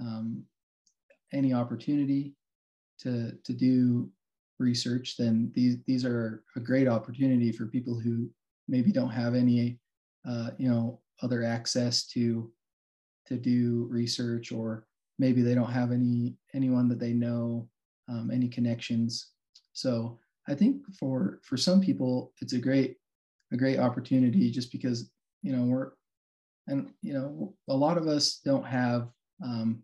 [0.00, 0.44] um,
[1.32, 2.34] any opportunity
[3.00, 4.10] to to do
[4.58, 8.28] research, then these these are a great opportunity for people who
[8.68, 9.78] maybe don't have any
[10.28, 12.50] uh, you know other access to
[13.26, 14.86] to do research or
[15.18, 17.68] maybe they don't have any anyone that they know
[18.08, 19.32] um, any connections.
[19.72, 22.96] So i think for for some people it's a great
[23.52, 25.10] a great opportunity just because
[25.42, 25.90] you know we're
[26.66, 29.08] and you know a lot of us don't have
[29.44, 29.82] um,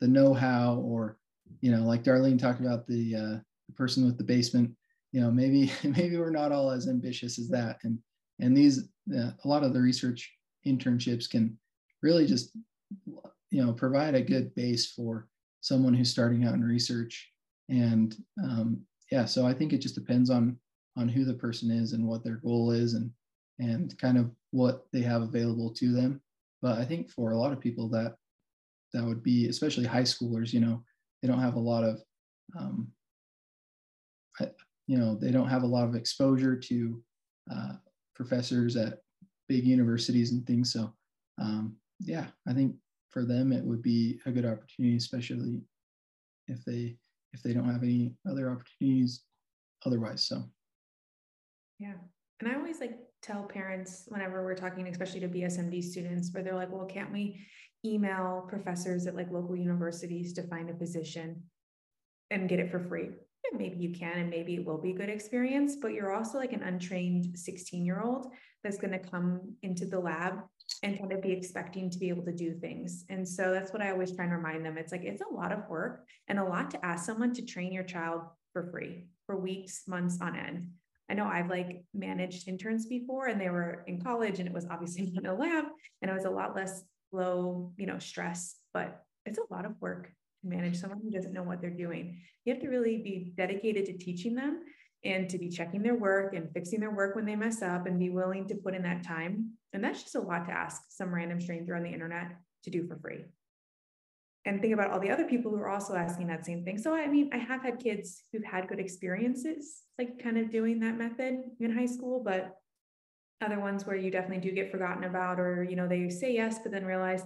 [0.00, 1.18] the know-how or
[1.60, 3.36] you know like darlene talked about the uh,
[3.68, 4.70] the person with the basement
[5.16, 7.78] you know maybe maybe we're not all as ambitious as that.
[7.84, 7.98] And
[8.40, 10.30] and these uh, a lot of the research
[10.66, 11.58] internships can
[12.02, 12.56] really just
[13.50, 15.28] you know provide a good base for
[15.62, 17.30] someone who's starting out in research.
[17.68, 20.56] And um, yeah so i think it just depends on
[20.96, 23.10] on who the person is and what their goal is and
[23.58, 26.20] and kind of what they have available to them.
[26.60, 28.16] But i think for a lot of people that
[28.92, 30.82] that would be especially high schoolers you know
[31.22, 32.02] they don't have a lot of
[32.58, 32.88] um,
[34.86, 37.02] you know they don't have a lot of exposure to
[37.50, 37.72] uh,
[38.14, 38.98] professors at
[39.48, 40.72] big universities and things.
[40.72, 40.92] So
[41.38, 42.74] um, yeah i think
[43.10, 45.60] for them it would be a good opportunity especially
[46.48, 46.96] if they
[47.32, 49.24] if they don't have any other opportunities
[49.84, 50.42] otherwise so.
[51.78, 51.94] Yeah.
[52.40, 56.54] And i always like tell parents whenever we're talking especially to bsmd students where they're
[56.54, 57.40] like well can't we
[57.84, 61.42] email professors at like local universities to find a position
[62.30, 63.10] and get it for free
[63.52, 66.52] maybe you can and maybe it will be a good experience but you're also like
[66.52, 68.32] an untrained 16 year old
[68.66, 70.40] that's going to come into the lab
[70.82, 73.04] and kind of be expecting to be able to do things.
[73.08, 74.76] And so that's what i always try and remind them.
[74.76, 77.72] It's like it's a lot of work and a lot to ask someone to train
[77.72, 80.70] your child for free for weeks months on end.
[81.08, 84.66] I know i've like managed interns before and they were in college and it was
[84.68, 85.66] obviously in a lab
[86.02, 86.82] and it was a lot less
[87.12, 90.10] low you know stress but it's a lot of work
[90.48, 92.20] manage someone who doesn't know what they're doing.
[92.44, 94.62] You have to really be dedicated to teaching them
[95.04, 97.98] and to be checking their work and fixing their work when they mess up and
[97.98, 99.52] be willing to put in that time.
[99.72, 102.32] And that's just a lot to ask some random stranger on the internet
[102.64, 103.24] to do for free.
[104.44, 106.78] And think about all the other people who are also asking that same thing.
[106.78, 110.80] So, I mean, I have had kids who've had good experiences, like kind of doing
[110.80, 112.56] that method in high school, but
[113.44, 116.60] other ones where you definitely do get forgotten about, or, you know, they say yes,
[116.62, 117.22] but then realize,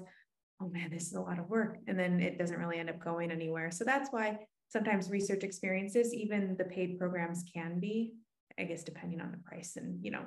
[0.60, 1.78] oh man, this is a lot of work.
[1.86, 3.70] And then it doesn't really end up going anywhere.
[3.70, 8.14] So that's why sometimes research experiences, even the paid programs can be,
[8.58, 10.22] I guess, depending on the price and, you know,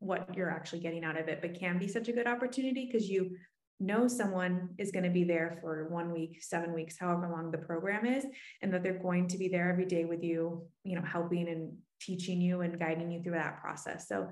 [0.00, 3.08] what you're actually getting out of it, but can be such a good opportunity because
[3.08, 3.36] you
[3.80, 7.58] know someone is going to be there for one week, seven weeks, however long the
[7.58, 8.24] program is,
[8.62, 11.72] and that they're going to be there every day with you, you know, helping and
[12.00, 14.08] teaching you and guiding you through that process.
[14.08, 14.28] So,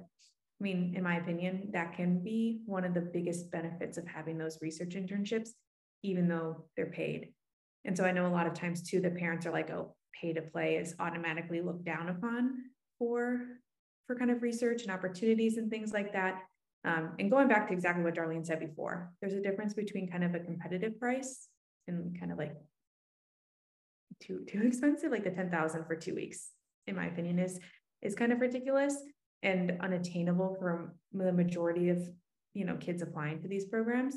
[0.62, 4.38] I mean, in my opinion, that can be one of the biggest benefits of having
[4.38, 5.48] those research internships,
[6.04, 7.32] even though they're paid.
[7.84, 10.32] And so I know a lot of times too, the parents are like, oh, pay
[10.32, 12.58] to play is automatically looked down upon
[12.96, 13.40] for
[14.06, 16.42] for kind of research and opportunities and things like that.
[16.84, 20.22] Um, and going back to exactly what Darlene said before, there's a difference between kind
[20.22, 21.48] of a competitive price
[21.88, 22.54] and kind of like
[24.20, 26.50] too too expensive, like the 10,000 for two weeks,
[26.86, 27.58] in my opinion, is
[28.00, 28.96] is kind of ridiculous
[29.42, 31.98] and unattainable for the majority of
[32.54, 34.16] you know kids applying to these programs.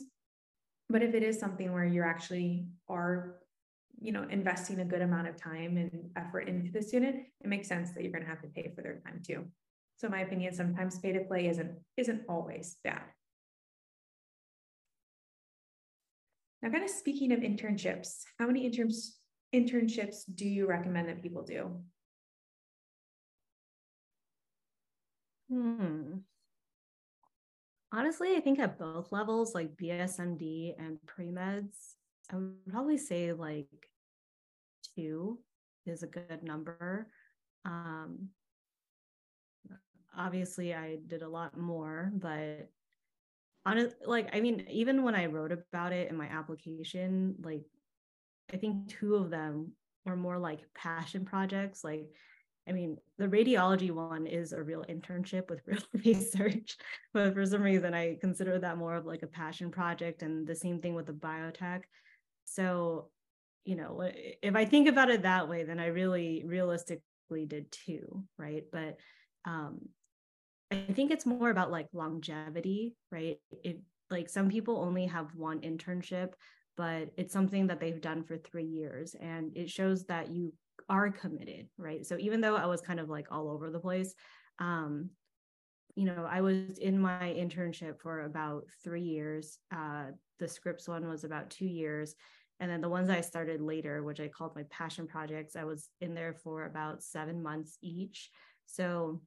[0.89, 3.38] But if it is something where you actually are
[3.99, 7.67] you know investing a good amount of time and effort into the student, it makes
[7.67, 9.45] sense that you're going to have to pay for their time too.
[9.97, 13.03] So my opinion, sometimes pay to play isn't isn't always bad.
[16.61, 19.17] Now, kind of speaking of internships, how many interns
[19.53, 21.79] internships do you recommend that people do?
[25.49, 26.17] Hmm.
[27.91, 31.93] Honestly, I think at both levels, like BSMD and pre-meds,
[32.31, 33.67] I would probably say like
[34.95, 35.39] two
[35.86, 37.08] is a good number.
[37.63, 38.29] Um,
[40.17, 42.69] obviously I did a lot more, but
[43.65, 47.63] on like I mean, even when I wrote about it in my application, like
[48.53, 49.71] I think two of them
[50.05, 51.84] were more like passion projects.
[51.84, 52.08] Like,
[52.67, 56.78] I mean, the radiology one is a real internship with real research,
[57.13, 60.56] but for some reason I consider that more of like a passion project, and the
[60.56, 61.82] same thing with the biotech.
[62.45, 63.10] So,
[63.65, 64.10] you know,
[64.41, 68.63] if I think about it that way, then I really realistically did two, right?
[68.71, 68.97] But
[69.45, 69.80] um,
[70.71, 73.38] I think it's more about like longevity, right?
[73.63, 76.34] It like some people only have one internship,
[76.78, 80.54] but it's something that they've done for three years and it shows that you
[80.89, 82.06] are committed, right?
[82.06, 84.13] So even though I was kind of like all over the place,
[84.60, 85.10] um,
[85.95, 89.58] you know, I was in my internship for about three years.
[89.74, 90.08] Uh,
[90.39, 92.15] the Scripps one was about two years.
[92.60, 95.89] And then the ones I started later, which I called my passion projects, I was
[96.02, 98.30] in there for about seven months each.
[98.65, 99.21] So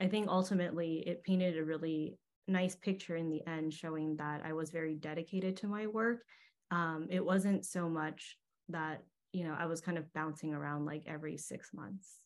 [0.00, 4.52] I think ultimately it painted a really nice picture in the end, showing that I
[4.52, 6.22] was very dedicated to my work.
[6.70, 8.36] Um, it wasn't so much
[8.68, 12.18] that you know I was kind of bouncing around like every six months.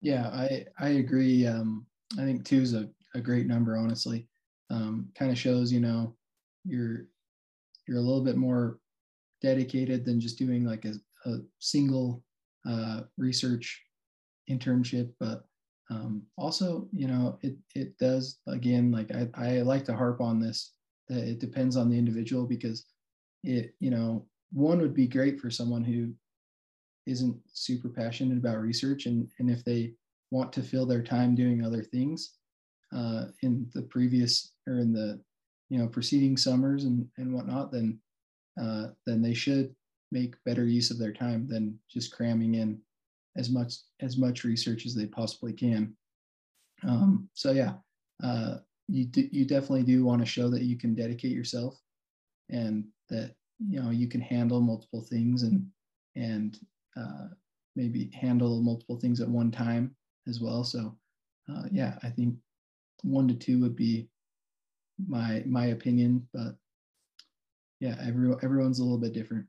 [0.00, 1.46] Yeah, I I agree.
[1.46, 1.86] Um,
[2.18, 4.28] I think two is a, a great number, honestly.
[4.70, 6.16] Um, kind of shows you know
[6.64, 7.06] you're
[7.86, 8.78] you're a little bit more
[9.42, 10.94] dedicated than just doing like a,
[11.28, 12.22] a single
[12.68, 13.82] uh, research
[14.48, 15.44] internship, but
[15.90, 20.40] um, also, you know, it it does again, like I, I like to harp on
[20.40, 20.74] this
[21.08, 22.86] that it depends on the individual because
[23.42, 26.12] it, you know, one would be great for someone who
[27.06, 29.92] isn't super passionate about research and and if they
[30.30, 32.34] want to fill their time doing other things
[32.94, 35.20] uh, in the previous or in the
[35.68, 37.98] you know preceding summers and and whatnot, then
[38.60, 39.74] uh, then they should
[40.12, 42.80] make better use of their time than just cramming in
[43.36, 45.96] as much as much research as they possibly can.
[46.82, 47.74] Um, so yeah,
[48.22, 48.56] uh,
[48.88, 51.80] you you definitely do want to show that you can dedicate yourself,
[52.50, 53.34] and that
[53.68, 55.66] you know you can handle multiple things and
[56.16, 56.58] and
[56.96, 57.28] uh,
[57.76, 59.94] maybe handle multiple things at one time
[60.28, 60.64] as well.
[60.64, 60.96] So
[61.48, 62.36] uh, yeah, I think
[63.02, 64.08] one to two would be
[65.06, 66.56] my my opinion, but
[67.80, 69.46] yeah, every, everyone's a little bit different.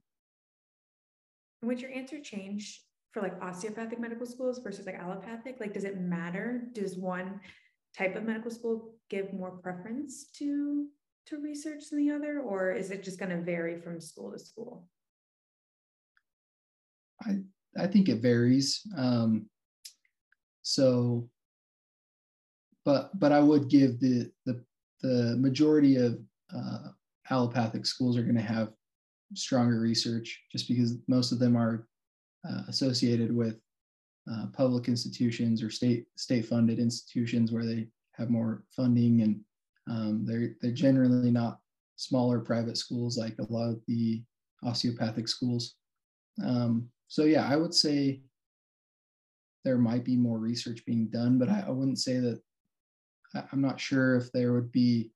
[1.64, 5.58] Would your answer change for like osteopathic medical schools versus like allopathic?
[5.60, 6.70] Like, does it matter?
[6.74, 7.40] Does one
[7.96, 10.88] type of medical school give more preference to
[11.28, 14.40] to research than the other, or is it just going to vary from school to
[14.40, 14.86] school?
[17.24, 17.40] I
[17.78, 18.82] I think it varies.
[18.98, 19.48] Um,
[20.62, 21.30] so,
[22.86, 24.64] but but I would give the the
[25.02, 26.20] the majority of
[26.56, 26.90] uh,
[27.30, 28.74] allopathic schools are going to have
[29.34, 31.88] stronger research just because most of them are
[32.48, 33.60] uh, associated with
[34.32, 39.40] uh, public institutions or state state funded institutions where they have more funding and
[39.90, 41.60] um, they're they're generally not
[41.96, 44.24] smaller private schools like a lot of the
[44.64, 45.76] osteopathic schools.
[46.44, 48.22] Um, so yeah, I would say
[49.64, 52.42] there might be more research being done, but I, I wouldn't say that.
[53.34, 55.12] I'm not sure if there would be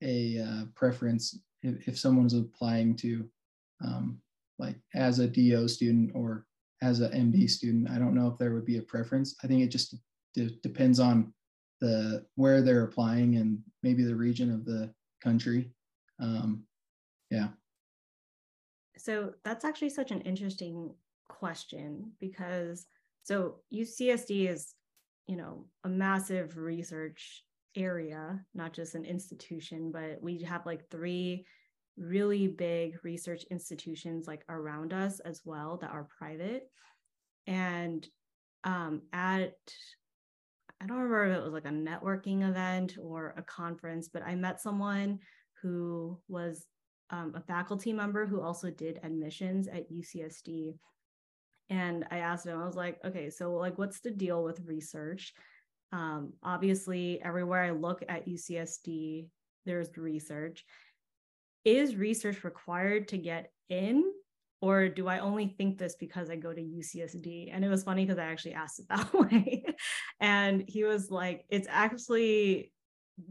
[0.00, 3.28] a uh, preference if, if someone's applying to
[3.84, 4.20] um,
[4.58, 6.46] like as a DO student or
[6.82, 7.90] as an MD student.
[7.90, 9.34] I don't know if there would be a preference.
[9.42, 9.96] I think it just
[10.62, 11.32] depends on
[11.80, 15.70] the where they're applying and maybe the region of the country.
[16.20, 16.64] Um,
[17.30, 17.48] yeah.
[18.96, 20.92] So that's actually such an interesting
[21.28, 22.86] question because
[23.22, 24.74] so UCSD is,
[25.26, 27.44] you know, a massive research
[27.76, 31.44] area, not just an institution, but we have like three
[31.96, 36.68] really big research institutions like around us as well that are private.
[37.46, 38.06] And
[38.64, 39.54] um, at
[40.80, 44.34] I don't remember if it was like a networking event or a conference, but I
[44.34, 45.18] met someone
[45.60, 46.66] who was
[47.10, 50.74] um, a faculty member who also did admissions at UCSD.
[51.70, 55.32] And I asked him, I was like, okay, so like, what's the deal with research?
[55.90, 59.26] Um, obviously, everywhere I look at UCSD,
[59.66, 60.64] there's research.
[61.64, 64.04] Is research required to get in?
[64.60, 67.50] Or do I only think this because I go to UCSD?
[67.52, 69.64] And it was funny because I actually asked it that way.
[70.20, 72.72] and he was like, it's actually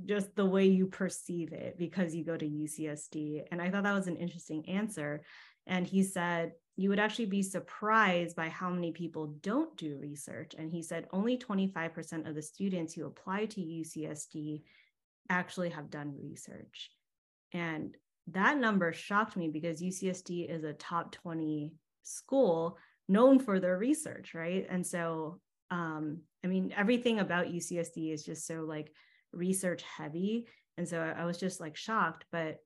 [0.06, 3.44] just the way you perceive it because you go to UCSD.
[3.52, 5.24] And I thought that was an interesting answer.
[5.66, 10.54] And he said, you would actually be surprised by how many people don't do research.
[10.58, 14.62] And he said only 25% of the students who apply to UCSD
[15.30, 16.92] actually have done research.
[17.52, 17.96] And
[18.32, 21.74] that number shocked me because UCSD is a top 20
[22.04, 24.66] school known for their research, right?
[24.70, 25.40] And so,
[25.72, 28.92] um, I mean, everything about UCSD is just so like
[29.32, 30.48] research heavy
[30.78, 32.58] and so i was just like shocked but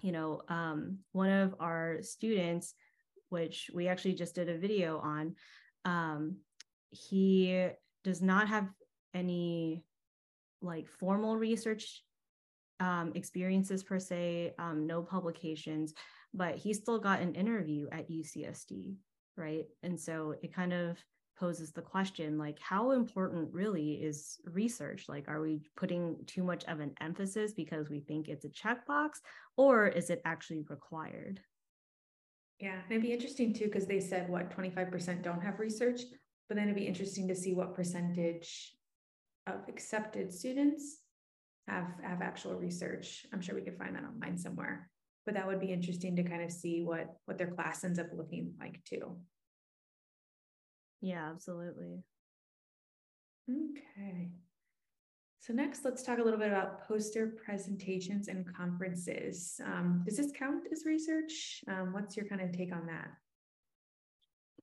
[0.00, 2.74] you know um, one of our students
[3.28, 5.34] which we actually just did a video on
[5.84, 6.36] um,
[6.90, 7.68] he
[8.02, 8.68] does not have
[9.14, 9.84] any
[10.62, 12.02] like formal research
[12.80, 15.94] um, experiences per se um, no publications
[16.32, 18.96] but he still got an interview at ucsd
[19.40, 19.66] right?
[19.82, 20.98] And so it kind of
[21.38, 25.06] poses the question like how important really is research?
[25.08, 29.12] Like are we putting too much of an emphasis because we think it's a checkbox
[29.56, 31.40] or is it actually required?
[32.58, 36.02] Yeah it'd be interesting too because they said what 25% don't have research?
[36.48, 38.74] But then it'd be interesting to see what percentage
[39.46, 40.98] of accepted students
[41.70, 44.88] have have actual research i'm sure we could find that online somewhere
[45.26, 48.08] but that would be interesting to kind of see what what their class ends up
[48.12, 49.16] looking like too
[51.00, 52.02] yeah, absolutely.
[53.50, 54.28] Okay.
[55.40, 59.58] So next, let's talk a little bit about poster presentations and conferences.
[59.64, 61.62] Um, does this count as research?
[61.66, 63.08] Um, what's your kind of take on that?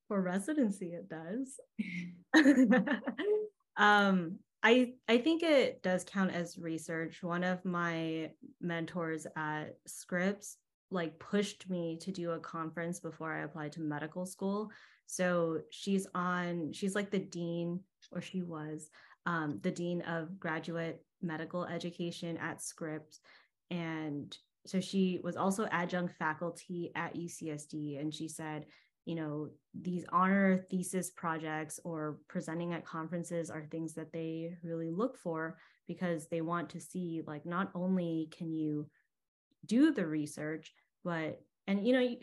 [0.07, 1.59] For residency, it does.
[3.77, 4.37] um,
[4.67, 7.23] I I think it does count as research.
[7.23, 10.57] One of my mentors at Scripps
[10.89, 14.71] like pushed me to do a conference before I applied to medical school
[15.07, 17.79] so she's on, she's like the dean,
[18.11, 18.89] or she was
[19.25, 23.21] um, the dean of graduate medical education at Scripps.
[23.71, 27.99] And so she was also adjunct faculty at UCSD.
[27.99, 28.65] And she said,
[29.07, 34.89] you know, these honor thesis projects or presenting at conferences are things that they really
[34.91, 38.89] look for because they want to see, like, not only can you
[39.65, 40.73] do the research,
[41.05, 42.15] but and you know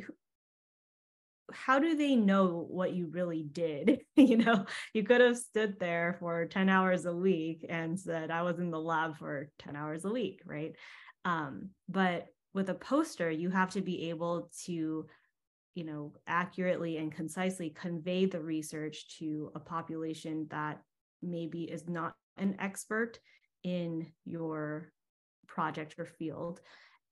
[1.52, 4.00] how do they know what you really did?
[4.16, 8.42] you know, you could have stood there for 10 hours a week and said, I
[8.42, 10.72] was in the lab for 10 hours a week, right?
[11.24, 15.06] Um, but with a poster, you have to be able to,
[15.74, 20.80] you know, accurately and concisely convey the research to a population that
[21.22, 23.18] maybe is not an expert
[23.62, 24.92] in your
[25.46, 26.60] project or field.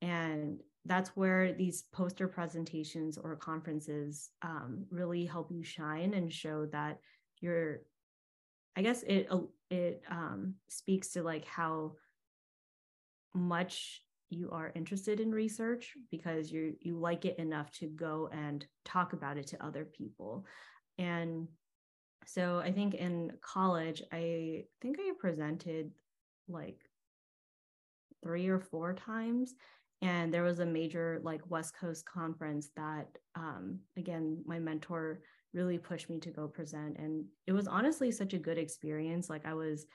[0.00, 6.66] And that's where these poster presentations or conferences um, really help you shine and show
[6.66, 6.98] that
[7.40, 7.80] you're
[8.76, 9.28] i guess it
[9.70, 11.92] it um, speaks to like how
[13.34, 14.02] much
[14.32, 19.12] you are interested in research because you you like it enough to go and talk
[19.12, 20.46] about it to other people.
[20.98, 21.48] And
[22.24, 25.90] so i think in college i think i presented
[26.48, 26.78] like
[28.22, 29.54] three or four times.
[30.00, 35.20] And there was a major like west coast conference that um, again my mentor
[35.54, 36.96] really pushed me to go present.
[36.98, 39.28] And it was honestly such a good experience.
[39.28, 39.86] Like i was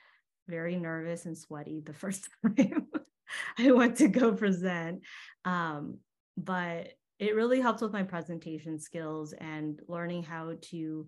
[0.47, 2.87] very nervous and sweaty the first time
[3.57, 5.01] i went to go present
[5.45, 5.97] um,
[6.37, 11.07] but it really helped with my presentation skills and learning how to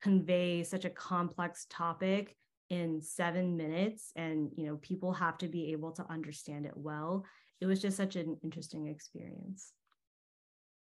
[0.00, 2.34] convey such a complex topic
[2.70, 7.24] in seven minutes and you know people have to be able to understand it well
[7.62, 9.70] it was just such an interesting experience.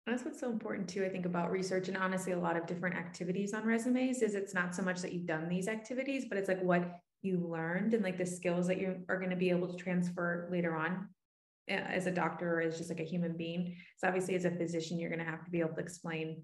[0.06, 2.96] That's what's so important too, I think, about research and honestly, a lot of different
[2.96, 6.48] activities on resumes is it's not so much that you've done these activities, but it's
[6.48, 9.68] like what you learned and like the skills that you are going to be able
[9.68, 11.08] to transfer later on
[11.68, 13.76] eh, as a doctor or as just like a human being.
[13.98, 16.42] So obviously as a physician, you're going to have to be able to explain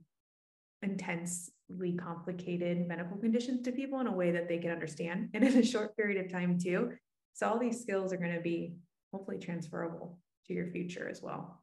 [0.83, 5.57] intensely complicated medical conditions to people in a way that they can understand and in
[5.57, 6.93] a short period of time too.
[7.35, 8.75] So all these skills are going to be
[9.13, 11.63] hopefully transferable to your future as well.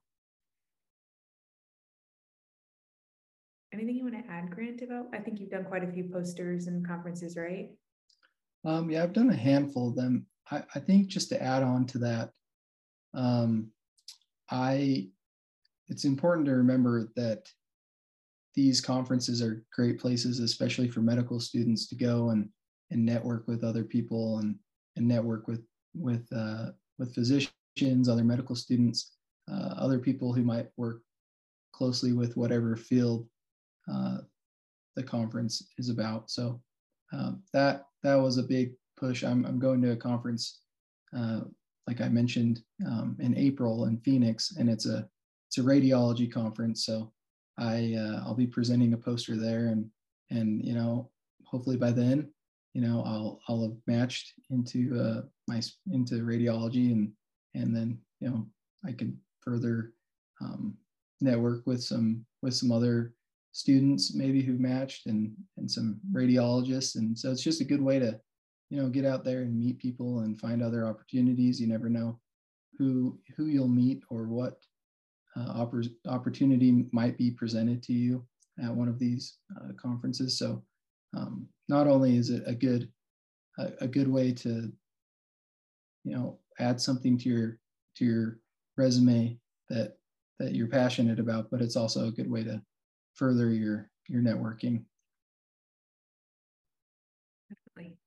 [3.74, 5.08] Anything you want to add, Grant, about?
[5.14, 7.70] I think you've done quite a few posters and conferences, right?
[8.68, 10.26] Um, yeah, I've done a handful of them.
[10.52, 12.32] I, I think just to add on to that,
[13.14, 13.72] um,
[14.52, 15.08] I
[15.88, 17.48] it's important to remember that
[18.56, 22.50] these conferences are great places, especially for medical students to go and
[22.92, 24.58] and network with other people and
[24.98, 25.64] and network with
[25.96, 29.14] with uh, with physicians, other medical students,
[29.50, 31.04] uh, other people who might work
[31.72, 33.30] closely with whatever field
[33.90, 34.18] uh,
[34.98, 36.30] the conference is about.
[36.30, 36.62] So
[37.14, 39.24] um, that that was a big push.
[39.24, 40.62] I'm I'm going to a conference,
[41.16, 41.42] uh,
[41.88, 45.08] like I mentioned, um, in April in Phoenix, and it's a
[45.48, 46.86] it's a radiology conference.
[46.86, 47.12] So
[47.58, 49.90] I uh, I'll be presenting a poster there, and
[50.30, 51.10] and you know
[51.46, 52.30] hopefully by then
[52.74, 57.12] you know I'll I'll have matched into uh, my into radiology, and
[57.56, 58.48] and then you know
[58.86, 59.94] I can further
[60.42, 60.78] um,
[61.22, 63.14] network with some with some other
[63.58, 66.96] students maybe who matched and and some radiologists.
[66.96, 68.20] And so it's just a good way to
[68.70, 71.60] you know get out there and meet people and find other opportunities.
[71.60, 72.20] You never know
[72.78, 74.60] who who you'll meet or what
[75.36, 78.24] uh, oppor- opportunity might be presented to you
[78.64, 80.38] at one of these uh, conferences.
[80.38, 80.64] So
[81.16, 82.92] um, not only is it a good
[83.58, 84.72] a, a good way to
[86.04, 87.58] you know add something to your
[87.96, 88.40] to your
[88.78, 89.40] resume
[89.70, 89.98] that
[90.38, 92.62] that you're passionate about but it's also a good way to
[93.18, 94.84] further your your networking.
[97.50, 97.98] Definitely.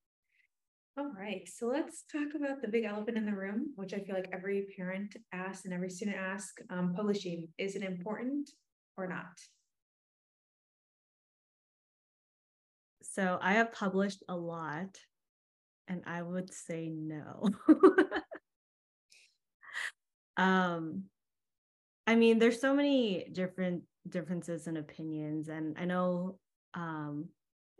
[0.97, 4.15] All right, so let's talk about the big elephant in the room, which I feel
[4.15, 6.61] like every parent asks and every student asks.
[6.69, 8.49] Um, publishing is it important
[8.97, 9.39] or not?
[13.03, 14.97] So I have published a lot,
[15.87, 17.49] and I would say no.
[20.37, 21.03] um,
[22.07, 26.37] I mean, there's so many different differences in opinions and i know
[26.73, 27.27] um,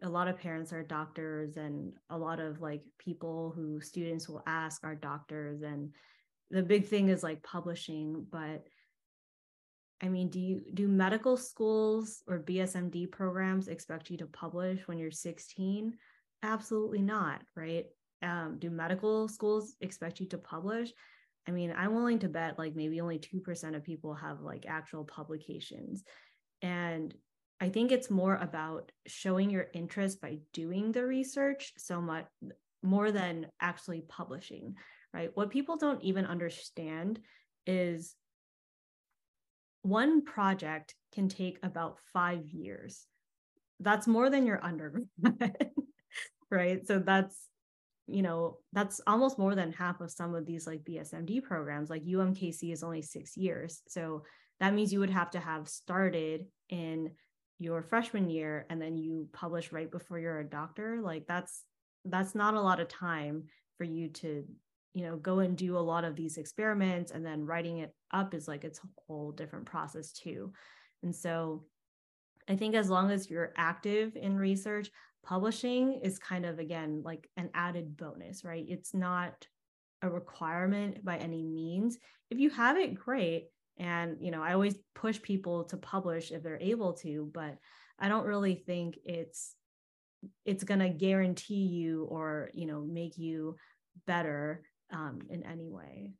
[0.03, 4.43] a lot of parents are doctors and a lot of like people who students will
[4.47, 5.91] ask are doctors and
[6.49, 8.63] the big thing is like publishing but
[10.01, 14.97] i mean do you do medical schools or bsmd programs expect you to publish when
[14.97, 15.93] you're 16
[16.43, 17.85] absolutely not right?
[18.23, 20.91] Um, do medical schools expect you to publish
[21.47, 25.03] I mean, I'm willing to bet like maybe only 2% of people have like actual
[25.03, 26.03] publications.
[26.61, 27.13] And
[27.59, 32.25] I think it's more about showing your interest by doing the research so much
[32.83, 34.75] more than actually publishing,
[35.13, 35.31] right?
[35.33, 37.19] What people don't even understand
[37.65, 38.15] is
[39.83, 43.05] one project can take about five years.
[43.79, 45.07] That's more than your undergrad,
[46.51, 46.85] right?
[46.85, 47.35] So that's
[48.13, 52.03] you know that's almost more than half of some of these like bsmd programs like
[52.03, 53.81] umkc is only six years.
[53.87, 54.23] So
[54.59, 57.11] that means you would have to have started in
[57.59, 60.99] your freshman year and then you publish right before you're a doctor.
[61.01, 61.63] Like that's
[62.05, 63.43] that's not a lot of time
[63.77, 64.43] for you to
[64.93, 68.33] you know go and do a lot of these experiments and then writing it up
[68.33, 70.53] is like it's a whole different process too.
[71.03, 71.65] And so
[72.49, 74.89] i think as long as you're active in research
[75.23, 78.65] publishing is kind of again like an added bonus right?
[78.67, 79.47] It's not
[80.01, 81.97] a requirement by any means.
[82.29, 83.47] If you have it great.
[83.77, 87.57] And you know i always push people to publish if they're able to but
[87.97, 89.55] i don't really think it's
[90.45, 93.55] it's going to guarantee you or you know make you
[94.05, 96.11] better um, in any way.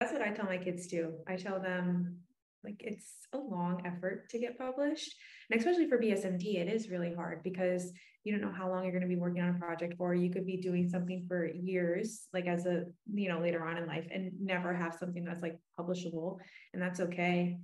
[0.00, 1.14] That's what i tell my kids too.
[1.26, 2.18] I tell them
[2.64, 5.14] like it's a long effort to get published.
[5.50, 7.92] And especially for bsmd it is really hard because
[8.24, 10.14] you don't know how long you're going to be working on a project for.
[10.14, 13.86] You could be doing something for years like as a you know later on in
[13.86, 16.38] life and never have something that's like publishable
[16.72, 17.58] and that's okay.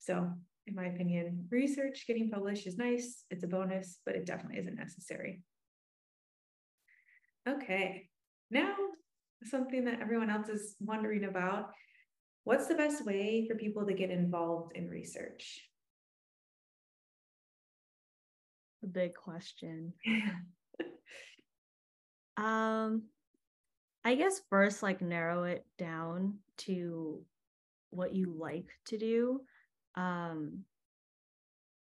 [0.00, 0.30] So
[0.66, 4.76] in my opinion research getting published is nice it's a bonus but it definitely isn't
[4.76, 5.42] necessary.
[7.48, 8.08] Okay
[8.50, 8.74] now
[9.44, 11.70] something that everyone else is wondering about
[12.48, 15.68] What's the best way for people to get involved in research?
[18.82, 19.92] A big question.
[22.38, 23.02] um,
[24.02, 27.20] I guess first, like narrow it down to
[27.90, 29.42] what you like to do.
[29.94, 30.60] Um,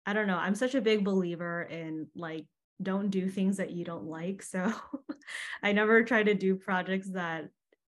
[0.05, 0.39] I don't know.
[0.39, 2.47] I'm such a big believer in like
[2.83, 4.43] don't do things that you don't like.
[4.43, 4.73] So
[5.63, 7.47] I never try to do projects that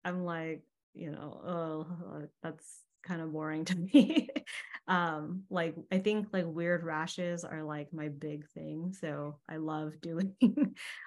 [0.03, 0.63] I'm like,
[0.95, 4.29] you know, oh, that's kind of boring to me.
[4.87, 8.95] um, like I think like weird rashes are like my big thing.
[8.99, 10.35] So I love doing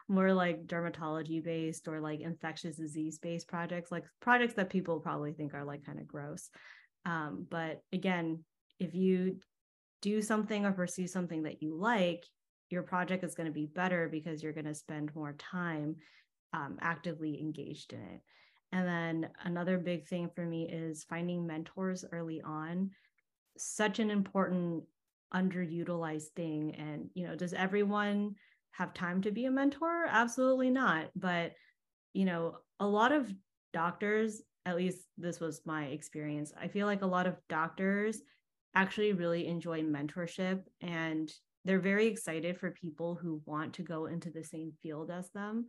[0.08, 5.34] more like dermatology based or like infectious disease based projects, like projects that people probably
[5.34, 6.50] think are like kind of gross.
[7.06, 8.44] Um, but again,
[8.80, 9.38] if you
[10.02, 12.24] do something or pursue something that you like,
[12.70, 15.96] your project is going to be better because you're going to spend more time
[16.54, 18.22] um, actively engaged in it.
[18.72, 22.92] And then another big thing for me is finding mentors early on.
[23.58, 24.84] Such an important
[25.34, 26.76] underutilized thing.
[26.76, 28.36] And, you know, does everyone
[28.72, 30.06] have time to be a mentor?
[30.08, 31.10] Absolutely not.
[31.16, 31.54] But,
[32.14, 33.34] you know, a lot of
[33.74, 38.22] doctors, at least this was my experience, I feel like a lot of doctors
[38.76, 41.32] actually really enjoy mentorship and
[41.66, 45.66] they're very excited for people who want to go into the same field as them.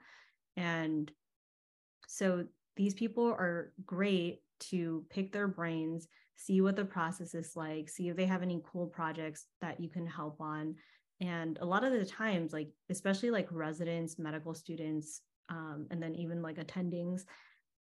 [0.57, 1.11] And
[2.07, 2.45] so
[2.79, 8.09] these people are great to pick their brains, see what the process is like, see
[8.09, 10.77] if they have any cool projects that you can help on.
[11.21, 16.15] And a lot of the times, like, especially like residents, medical students, um, and then
[16.15, 17.23] even like attendings,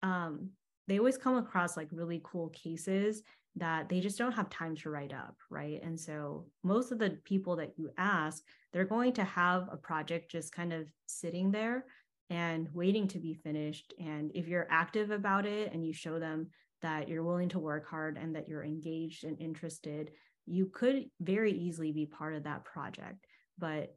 [0.02, 0.50] um,
[0.88, 3.22] they always come across like really cool cases
[3.56, 5.80] that they just don't have time to write up, right?
[5.84, 8.42] And so most of the people that you ask,
[8.74, 11.86] they're going to have a project just kind of sitting there
[12.30, 13.94] and waiting to be finished.
[14.00, 16.48] And if you're active about it and you show them
[16.82, 20.12] that you're willing to work hard and that you're engaged and interested,
[20.46, 23.26] you could very easily be part of that project.
[23.58, 23.96] But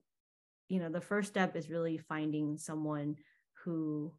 [0.69, 3.17] you know, the first step is really finding someone
[3.63, 4.11] who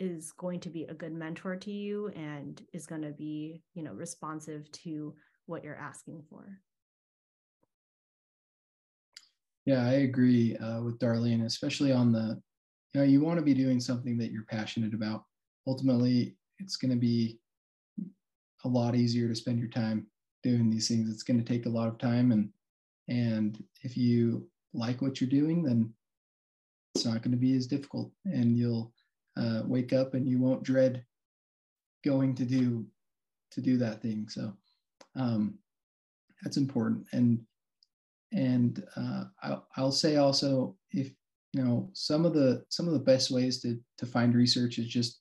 [0.00, 3.82] is going to be a good mentor to you and is going to be, you
[3.82, 5.14] know, responsive to
[5.46, 6.58] what you're asking for.
[9.66, 12.40] Yeah, I agree uh, with Darlene, especially on the
[12.92, 15.24] you know you want to be doing something that you're passionate about.
[15.66, 17.38] Ultimately it's going to be
[18.64, 20.06] a lot easier to spend your time
[20.42, 21.10] doing these things.
[21.10, 22.50] It's going to take a lot of time and
[23.08, 25.92] and if you like what you're doing then
[26.94, 28.92] it's not going to be as difficult and you'll
[29.36, 31.04] uh, wake up and you won't dread
[32.04, 32.84] going to do
[33.50, 34.28] to do that thing.
[34.28, 34.52] So
[35.16, 35.58] um,
[36.42, 37.06] that's important.
[37.12, 37.40] And
[38.32, 41.12] and uh, I'll, I'll say also if
[41.52, 44.86] you know some of the some of the best ways to to find research is
[44.86, 45.20] just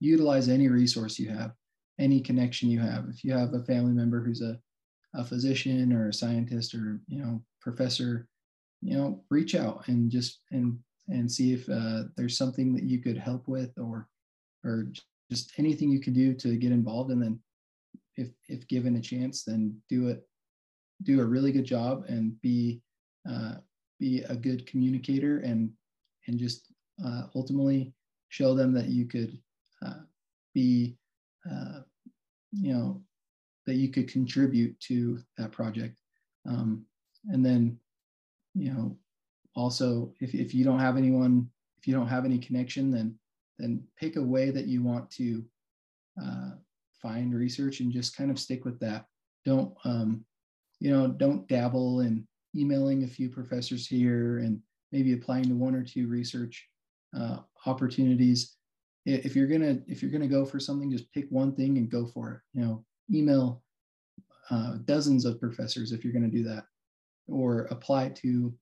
[0.00, 1.52] utilize any resource you have
[1.98, 3.06] any connection you have.
[3.08, 4.58] If you have a family member who's a,
[5.14, 8.28] a physician or a scientist or you know professor
[8.82, 13.00] you know reach out and just and and see if uh, there's something that you
[13.00, 14.08] could help with or
[14.64, 14.88] or
[15.30, 17.10] just anything you can do to get involved.
[17.10, 17.40] And then
[18.16, 20.26] if if given a chance then do it
[21.02, 22.80] do a really good job and be
[23.28, 23.54] uh,
[23.98, 25.70] be a good communicator and
[26.26, 26.72] and just
[27.04, 27.92] uh, ultimately
[28.28, 29.38] show them that you could
[29.84, 30.00] uh,
[30.54, 30.96] be
[31.50, 31.80] uh,
[32.52, 33.02] you know
[33.66, 35.98] that you could contribute to that project.
[36.48, 36.84] Um,
[37.28, 37.78] and then
[38.54, 38.96] you know
[39.54, 43.18] also if, if you don't have anyone if you don't have any connection then
[43.58, 45.44] then pick a way that you want to
[46.22, 46.50] uh,
[47.00, 49.06] find research and just kind of stick with that.
[49.44, 50.24] Don't um,
[50.80, 52.26] you know don't dabble in
[52.56, 54.60] emailing a few professors here and
[54.92, 56.68] maybe applying to one or two research
[57.16, 58.56] uh, opportunities.
[59.04, 62.06] If you're gonna if you're gonna go for something just pick one thing and go
[62.06, 62.40] for it.
[62.58, 63.62] You know email
[64.50, 66.64] uh, dozens of professors if you're gonna do that
[67.28, 68.52] or apply to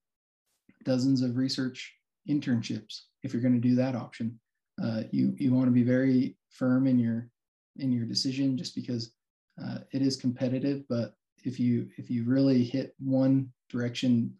[0.83, 1.93] dozens of research
[2.29, 4.39] internships if you're to do that option.
[4.81, 7.29] Uh, you you want to be very firm in your
[7.77, 9.13] in your decision just because
[9.61, 11.13] uh, it is competitive but
[11.45, 14.33] if you if you really hit one direction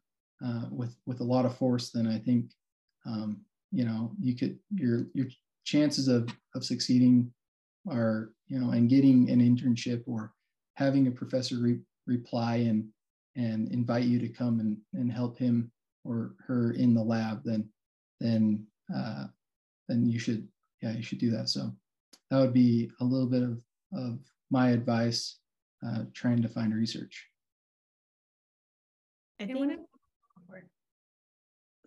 [0.46, 2.52] uh, with with a lot of force, then I think
[3.06, 3.42] um,
[3.72, 5.28] you know you could your your
[5.64, 7.32] chances of of succeeding
[7.90, 10.34] are you know and getting an internship or
[10.76, 12.86] having a professor re- reply and
[13.36, 15.72] and invite you to come and, and help him
[16.04, 17.68] or her in the lab then
[18.20, 19.26] then uh,
[19.88, 20.48] then you should
[20.82, 21.50] yeah you should do that.
[21.50, 21.72] So
[22.30, 25.38] that would be a little bit of of my advice
[25.86, 27.28] uh, trying to find research
[29.40, 29.58] I think,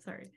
[0.01, 0.31] sorry.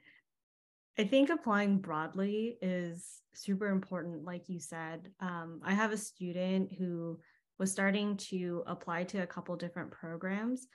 [0.97, 5.09] I think applying broadly is super important, like you said.
[5.19, 7.19] Um, I have a student who
[7.59, 10.67] was starting to apply to a couple different programs.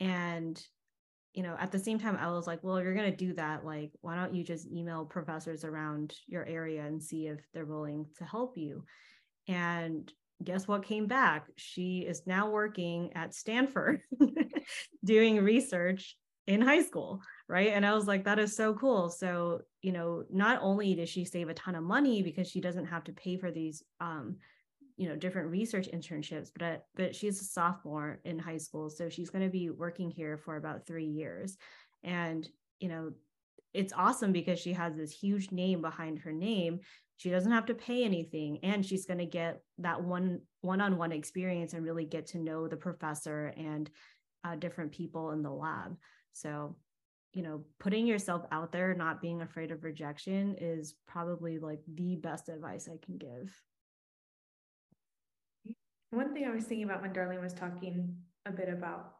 [0.00, 0.60] And,
[1.32, 3.64] you know, at the same time, I was like, well, you're going to do that.
[3.64, 8.06] Like, why don't you just email professors around your area and see if they're willing
[8.18, 8.84] to help you?
[9.48, 10.10] And
[10.42, 11.48] guess what came back?
[11.56, 14.00] She is now working at Stanford
[15.04, 16.16] doing research
[16.46, 17.68] in high school, right?
[17.68, 19.08] And I was like, that is so cool.
[19.08, 22.86] So, you know, not only does she save a ton of money because she doesn't
[22.86, 24.36] have to pay for these um,
[24.96, 29.30] you know different research internships but but she's a sophomore in high school so she's
[29.30, 31.56] going to be working here for about 3 years
[32.02, 32.48] and
[32.80, 33.12] you know
[33.72, 36.78] it's awesome because she has this huge name behind her name
[37.16, 41.72] she doesn't have to pay anything and she's going to get that one one-on-one experience
[41.72, 43.90] and really get to know the professor and
[44.44, 45.96] uh, different people in the lab.
[46.32, 46.76] So
[47.34, 52.16] you know putting yourself out there not being afraid of rejection is probably like the
[52.16, 53.52] best advice i can give.
[56.10, 59.13] One thing i was thinking about when darlene was talking a bit about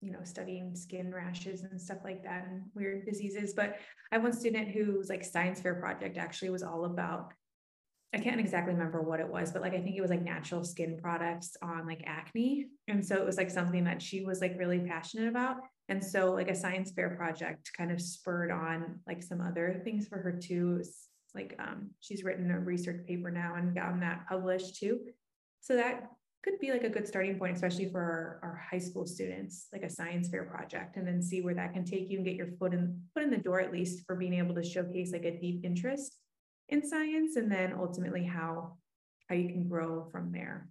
[0.00, 3.76] you know studying skin rashes and stuff like that and weird diseases but
[4.12, 7.32] i have one student whose like science fair project actually was all about
[8.14, 10.64] I can't exactly remember what it was, but like I think it was like natural
[10.64, 12.66] skin products on like acne.
[12.88, 15.56] And so it was like something that she was like really passionate about.
[15.88, 20.08] And so like a science fair project kind of spurred on like some other things
[20.08, 20.82] for her too.
[21.34, 25.00] like um, she's written a research paper now and gotten that published too.
[25.60, 26.08] So that
[26.46, 29.82] could be like a good starting point, especially for our, our high school students, like
[29.82, 32.48] a science fair project, and then see where that can take you and get your
[32.58, 35.40] foot in foot in the door at least for being able to showcase like a
[35.40, 36.18] deep interest
[36.68, 38.76] in science, and then ultimately how
[39.28, 40.68] how you can grow from there.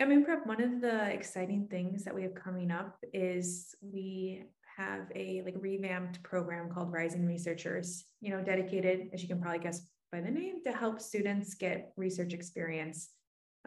[0.00, 4.44] I mean, prep, one of the exciting things that we have coming up is we
[4.76, 9.60] have a like revamped program called Rising Researchers, you know, dedicated, as you can probably
[9.60, 13.10] guess by the name, to help students get research experience.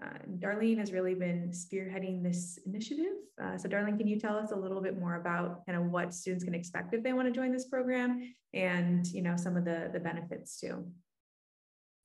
[0.02, 3.14] Uh, Darlene has really been spearheading this initiative.
[3.42, 6.14] Uh, so, Darlene, can you tell us a little bit more about kind of what
[6.14, 9.66] students can expect if they want to join this program, and you know some of
[9.66, 10.86] the the benefits too?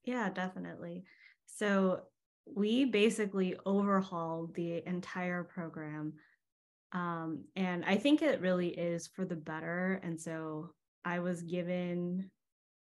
[0.04, 1.04] Yeah, definitely.
[1.46, 2.00] So,
[2.46, 6.14] we basically overhauled the entire program.
[6.92, 10.00] Um, and I think it really is for the better.
[10.02, 10.74] And so
[11.04, 12.30] I was given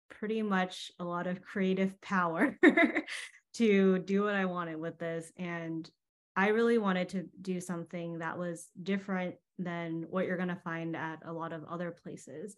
[0.09, 2.57] pretty much a lot of creative power
[3.53, 5.31] to do what I wanted with this.
[5.37, 5.89] And
[6.35, 10.95] I really wanted to do something that was different than what you're going to find
[10.95, 12.55] at a lot of other places.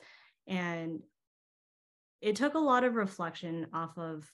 [0.47, 1.01] And
[2.21, 4.29] it took a lot of reflection off of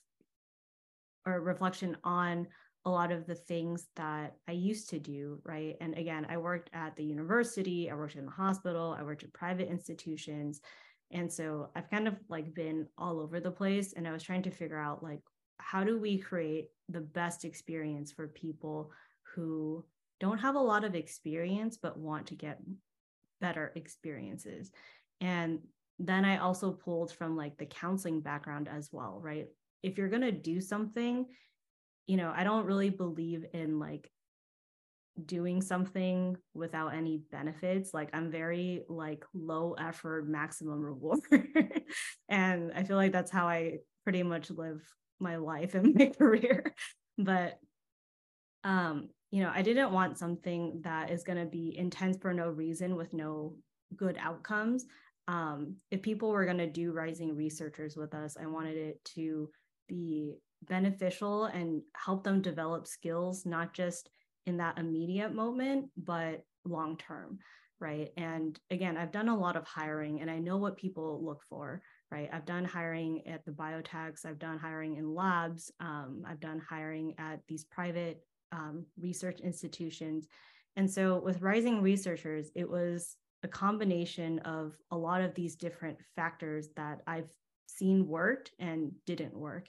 [1.26, 2.46] or reflection on
[2.84, 5.76] a lot of the things that I used to do, right?
[5.80, 9.32] And again, I worked at the university, I worked in the hospital, I worked at
[9.32, 10.60] private institutions.
[11.10, 14.42] And so I've kind of like been all over the place and I was trying
[14.42, 15.20] to figure out like
[15.60, 18.90] how do we create the best experience for people
[19.34, 19.84] who
[20.18, 22.60] don't have a lot of experience but want to get
[23.40, 24.70] better experiences.
[25.20, 25.60] And
[25.98, 29.46] then I also pulled from like the counseling background as well, right?
[29.82, 31.26] if you're going to do something,
[32.06, 34.10] you know, I don't really believe in like
[35.26, 41.20] doing something without any benefits like i'm very like low effort maximum reward
[42.30, 44.80] and i feel like that's how i pretty much live
[45.20, 46.74] my life and my career
[47.18, 47.58] but
[48.64, 52.48] um you know i didn't want something that is going to be intense for no
[52.48, 53.54] reason with no
[53.96, 54.86] good outcomes
[55.28, 59.48] um if people were going to do rising researchers with us i wanted it to
[59.88, 64.10] be beneficial and help them develop skills, not just
[64.46, 67.38] in that immediate moment, but long term.
[67.78, 68.10] Right.
[68.16, 71.82] And again, I've done a lot of hiring and I know what people look for.
[72.12, 72.28] Right.
[72.32, 77.14] I've done hiring at the biotechs, I've done hiring in labs, um, I've done hiring
[77.18, 80.26] at these private um, research institutions.
[80.74, 85.98] And so with Rising Researchers, it was a combination of a lot of these different
[86.16, 87.30] factors that I've
[87.66, 89.68] seen worked and didn't work.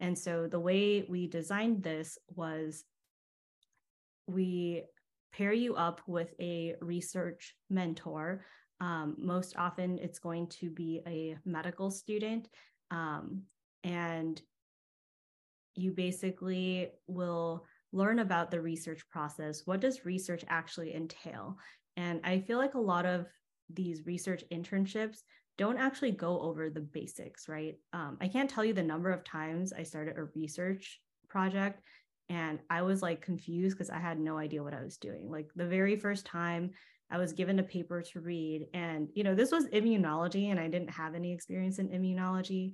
[0.00, 2.84] And so the way we designed this was
[4.26, 4.84] we
[5.32, 8.44] pair you up with a research mentor.
[8.82, 12.48] Um, most often, it's going to be a medical student.
[12.90, 13.42] Um,
[13.84, 14.42] and
[15.76, 19.62] you basically will learn about the research process.
[19.66, 21.56] What does research actually entail?
[21.96, 23.26] And I feel like a lot of
[23.72, 25.18] these research internships
[25.58, 27.76] don't actually go over the basics, right?
[27.92, 31.82] Um, I can't tell you the number of times I started a research project
[32.28, 35.30] and I was like confused because I had no idea what I was doing.
[35.30, 36.72] Like the very first time
[37.12, 40.68] I was given a paper to read, and you know, this was immunology, and I
[40.68, 42.72] didn't have any experience in immunology.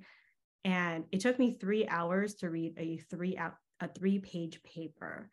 [0.65, 5.29] And it took me three hours to read a three a three page paper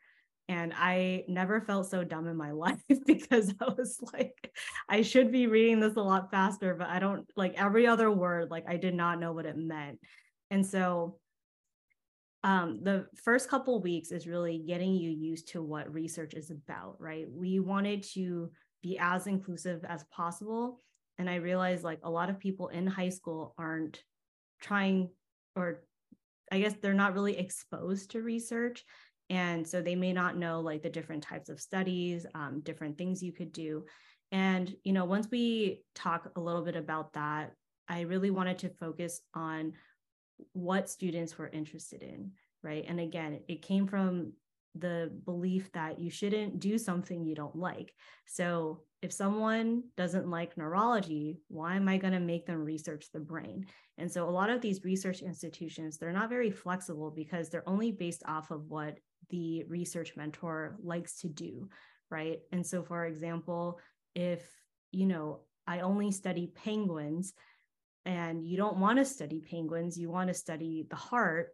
[0.48, 4.52] and I never felt so dumb in my life because I was like,
[4.88, 8.50] I should be reading this a lot faster, but I don't like every other word,
[8.50, 9.98] like I did not know what it meant.
[10.50, 11.18] And so
[12.44, 16.96] um, the first couple weeks is really getting you used to what research is about,
[17.00, 17.26] right?
[17.28, 18.50] We wanted to
[18.82, 20.80] be as inclusive as possible.
[21.18, 24.02] And I realized like a lot of people in high school aren't
[24.60, 25.10] trying
[25.54, 25.82] or
[26.52, 28.84] I guess they're not really exposed to research.
[29.28, 33.22] And so they may not know like the different types of studies, um, different things
[33.22, 33.84] you could do.
[34.30, 37.52] And, you know, once we talk a little bit about that,
[37.88, 39.72] I really wanted to focus on
[40.52, 42.84] what students were interested in, right?
[42.86, 44.32] And again, it came from
[44.80, 47.92] the belief that you shouldn't do something you don't like.
[48.26, 53.20] So if someone doesn't like neurology, why am I going to make them research the
[53.20, 53.66] brain?
[53.98, 57.92] And so a lot of these research institutions, they're not very flexible because they're only
[57.92, 58.98] based off of what
[59.30, 61.68] the research mentor likes to do,
[62.10, 62.40] right?
[62.52, 63.78] And so for example,
[64.14, 64.42] if,
[64.92, 67.32] you know, I only study penguins
[68.04, 71.50] and you don't want to study penguins, you want to study the heart,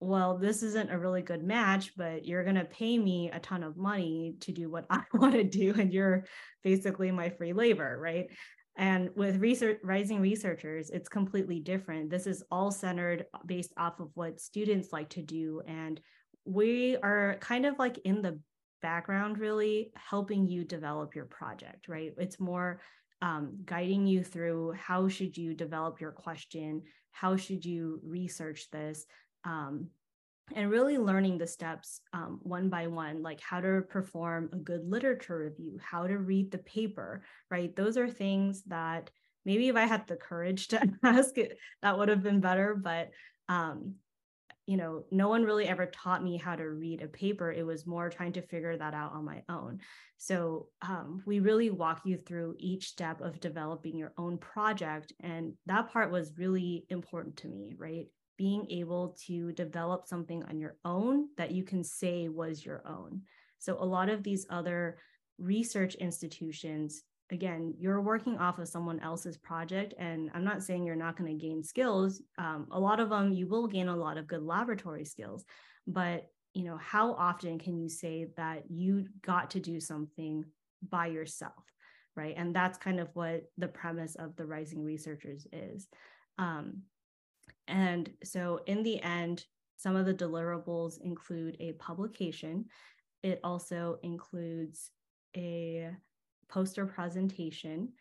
[0.00, 3.62] well, this isn't a really good match, but you're going to pay me a ton
[3.62, 5.74] of money to do what I want to do.
[5.78, 6.24] And you're
[6.62, 8.26] basically my free labor, right?
[8.76, 12.08] And with research, rising researchers, it's completely different.
[12.08, 15.60] This is all centered based off of what students like to do.
[15.66, 16.00] And
[16.46, 18.40] we are kind of like in the
[18.80, 22.12] background, really helping you develop your project, right?
[22.16, 22.80] It's more
[23.20, 29.04] um, guiding you through how should you develop your question, how should you research this,
[29.44, 29.88] um,
[30.54, 34.88] and really learning the steps um, one by one, like how to perform a good
[34.88, 37.74] literature review, how to read the paper, right?
[37.76, 39.10] Those are things that
[39.44, 42.74] maybe if I had the courage to ask it, that would have been better.
[42.74, 43.10] But
[43.48, 43.94] um,
[44.66, 47.50] you know, no one really ever taught me how to read a paper.
[47.50, 49.80] It was more trying to figure that out on my own.
[50.16, 55.12] So um, we really walk you through each step of developing your own project.
[55.18, 58.06] And that part was really important to me, right?
[58.40, 63.20] Being able to develop something on your own that you can say was your own.
[63.58, 64.96] So, a lot of these other
[65.38, 69.92] research institutions, again, you're working off of someone else's project.
[69.98, 72.22] And I'm not saying you're not going to gain skills.
[72.38, 75.44] Um, a lot of them, you will gain a lot of good laboratory skills.
[75.86, 80.46] But, you know, how often can you say that you got to do something
[80.88, 81.62] by yourself?
[82.16, 82.34] Right.
[82.38, 85.88] And that's kind of what the premise of the Rising Researchers is.
[86.38, 86.84] Um,
[87.70, 89.44] and so, in the end,
[89.76, 92.66] some of the deliverables include a publication.
[93.22, 94.90] It also includes
[95.36, 95.90] a
[96.48, 97.92] poster presentation.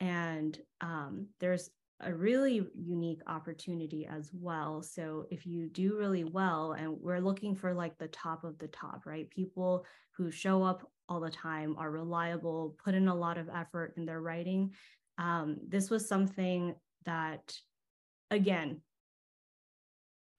[0.00, 1.70] And um, there's
[2.00, 4.82] a really unique opportunity as well.
[4.82, 8.68] So, if you do really well, and we're looking for like the top of the
[8.68, 9.30] top, right?
[9.30, 13.94] People who show up all the time, are reliable, put in a lot of effort
[13.96, 14.72] in their writing.
[15.18, 17.54] Um, this was something that,
[18.30, 18.80] again,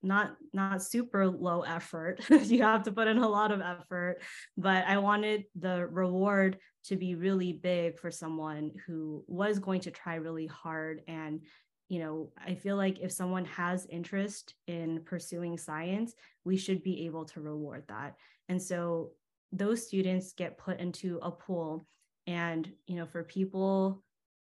[0.03, 2.19] not not super low effort.
[2.29, 4.21] You have to put in a lot of effort
[4.57, 9.91] but i wanted the reward to be really big for someone who was going to
[9.91, 11.01] try really hard.
[11.07, 11.41] And
[11.89, 17.05] you know i feel like if someone has interest in pursuing science we should be
[17.05, 18.15] able to reward that.
[18.49, 19.11] And so
[19.51, 21.87] those students get put into a pool
[22.27, 24.03] and you know for people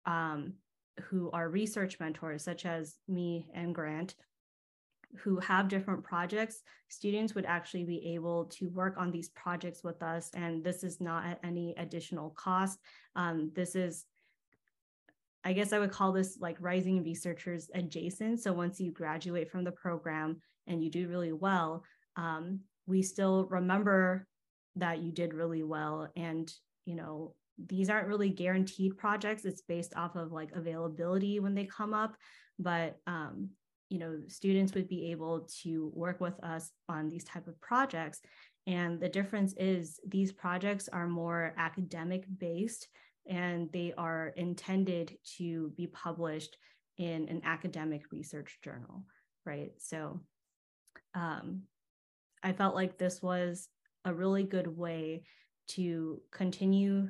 [0.06, 0.54] um,
[1.04, 4.16] who are research mentors such as me and grant
[5.18, 10.04] who have different projects, students would actually be able to work on these projects with
[10.04, 10.30] us.
[10.34, 12.80] And this is not at any additional cost.
[13.16, 14.06] Um, this is,
[15.44, 18.42] I guess I would call this like rising researchers adjacent.
[18.42, 21.84] So once you graduate from the program and you do really well,
[22.16, 24.28] um, we still remember
[24.76, 26.10] that you did really well.
[26.16, 26.52] And,
[26.86, 27.34] you know,
[27.68, 29.44] these aren't really guaranteed projects.
[29.46, 32.16] It's based off of like availability when they come up.
[32.58, 33.50] But um,
[33.90, 38.22] you know students would be able to work with us on these type of projects.
[38.68, 42.88] And the difference is these projects are more academic based
[43.28, 46.56] and they are intended to be published
[46.98, 49.04] in an academic research journal
[49.46, 49.72] right?
[49.78, 50.20] So
[51.16, 51.64] um,
[52.44, 53.68] i felt like this was
[54.06, 55.24] a really good way
[55.68, 57.10] to continue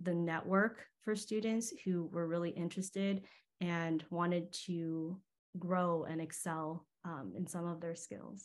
[0.00, 3.22] the network for students who were really interested
[3.60, 5.18] and wanted to
[5.58, 8.44] grow and excel um, in some of their skills.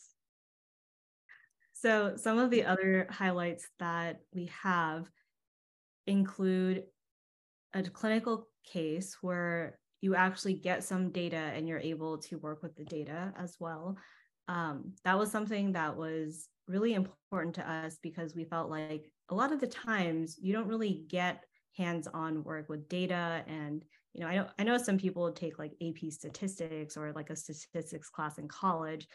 [1.72, 5.06] So, some of the other highlights that we have
[6.06, 6.84] include
[7.74, 12.76] a clinical case where you actually get some data and you're able to work with
[12.76, 13.96] the data as well.
[14.48, 19.34] Um, that was something that was really important to us because we felt like a
[19.34, 21.44] lot of the times you don't really get
[21.76, 23.82] hands-on work with data and
[24.14, 27.36] you know, I know I know some people take like AP statistics or like a
[27.36, 29.06] statistics class in college,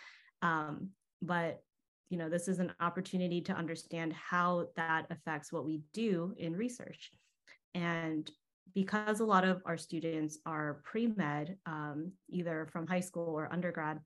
[0.41, 0.89] um,
[1.21, 1.61] but
[2.09, 6.55] you know, this is an opportunity to understand how that affects what we do in
[6.55, 7.11] research.
[7.75, 8.29] And
[8.73, 13.51] because a lot of our students are pre med, um, either from high school or
[13.51, 13.99] undergrad,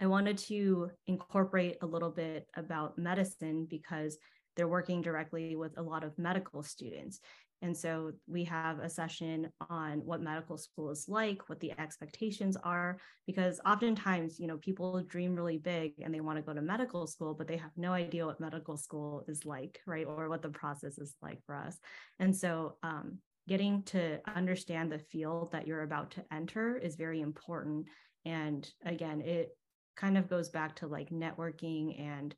[0.00, 4.18] I wanted to incorporate a little bit about medicine because
[4.56, 7.20] they're working directly with a lot of medical students.
[7.60, 12.56] And so we have a session on what medical school is like, what the expectations
[12.62, 16.62] are, because oftentimes, you know, people dream really big and they want to go to
[16.62, 20.06] medical school, but they have no idea what medical school is like, right?
[20.06, 21.78] Or what the process is like for us.
[22.20, 27.22] And so, um, getting to understand the field that you're about to enter is very
[27.22, 27.86] important.
[28.26, 29.56] And again, it
[29.96, 32.34] kind of goes back to like networking and,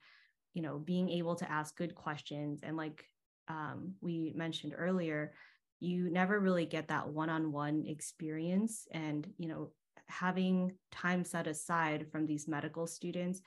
[0.55, 3.05] you know, being able to ask good questions and like
[3.51, 5.33] um, we mentioned earlier,
[5.81, 8.87] you never really get that one-on-one experience.
[8.93, 9.73] And you know
[10.11, 13.41] having time set aside from these medical students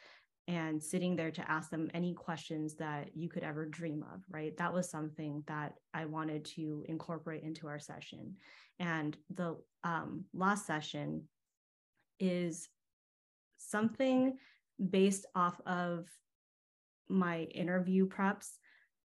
[0.47, 4.55] and sitting there to ask them any questions that you could ever dream of right?
[4.57, 8.35] That was something that i wanted to incorporate into our session.
[8.79, 11.23] And the um, last session
[12.19, 12.67] is
[13.57, 14.37] something
[14.89, 16.07] based off of
[17.09, 18.49] my interview preps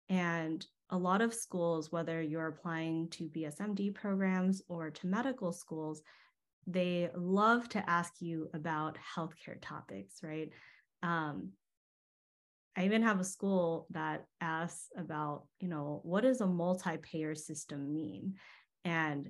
[0.10, 6.02] and a lot of schools, whether you're applying to BSMD programs or to medical schools,
[6.66, 10.50] they love to ask you about healthcare topics, right?
[11.04, 11.52] Um,
[12.76, 17.94] I even have a school that asks about, you know, what does a multi-payer system
[17.94, 18.36] mean?
[18.86, 19.30] And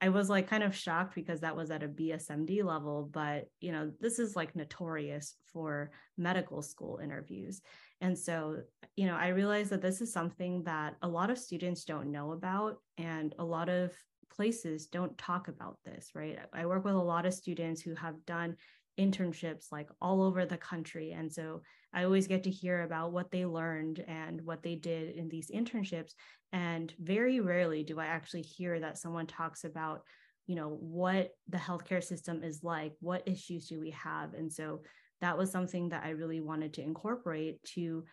[0.00, 3.72] I was like kind of shocked because that was at a BSMD level, but you
[3.72, 7.60] know, this is like notorious for medical school interviews.
[8.00, 8.58] And so,
[8.96, 12.32] you know, I realized that this is something that a lot of students don't know
[12.32, 13.92] about and a lot of
[14.30, 16.38] places don't talk about this, right?
[16.52, 18.56] I work with a lot of students who have done
[18.98, 21.12] internships like all over the country.
[21.12, 25.16] And so I always get to hear about what they learned and what they did
[25.16, 26.12] in these internships.
[26.52, 30.02] And very rarely do I actually hear that someone talks about,
[30.46, 34.34] you know, what the healthcare system is like, what issues do we have?
[34.34, 34.82] And so
[35.20, 38.04] that was something that I really wanted to incorporate to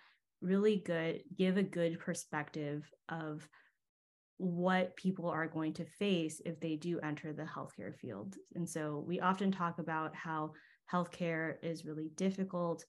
[0.42, 3.48] really good give a good perspective of
[4.38, 8.36] what people are going to face if they do enter the healthcare field.
[8.56, 10.52] And so we often talk about how
[10.92, 12.86] healthcare is really difficult,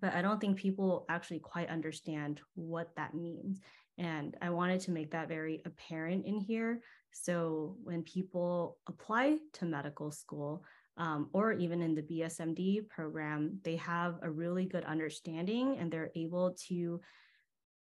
[0.00, 3.60] but I don't think people actually quite understand what that means.
[3.96, 6.80] And I wanted to make that very apparent in here.
[7.10, 10.62] So when people apply to medical school,
[10.98, 16.10] um, or even in the BSMD program, they have a really good understanding and they're
[16.16, 17.00] able to,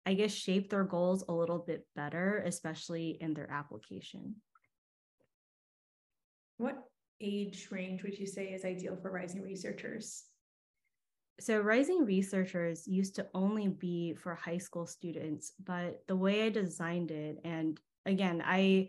[0.05, 4.37] I guess, shape their goals a little bit better, especially in their application.
[6.59, 6.77] What
[7.21, 10.25] age range would you say is ideal for rising researchers?
[11.41, 16.51] So, rising researchers used to only be for high school students, but the way I
[16.51, 18.89] designed it, and again, I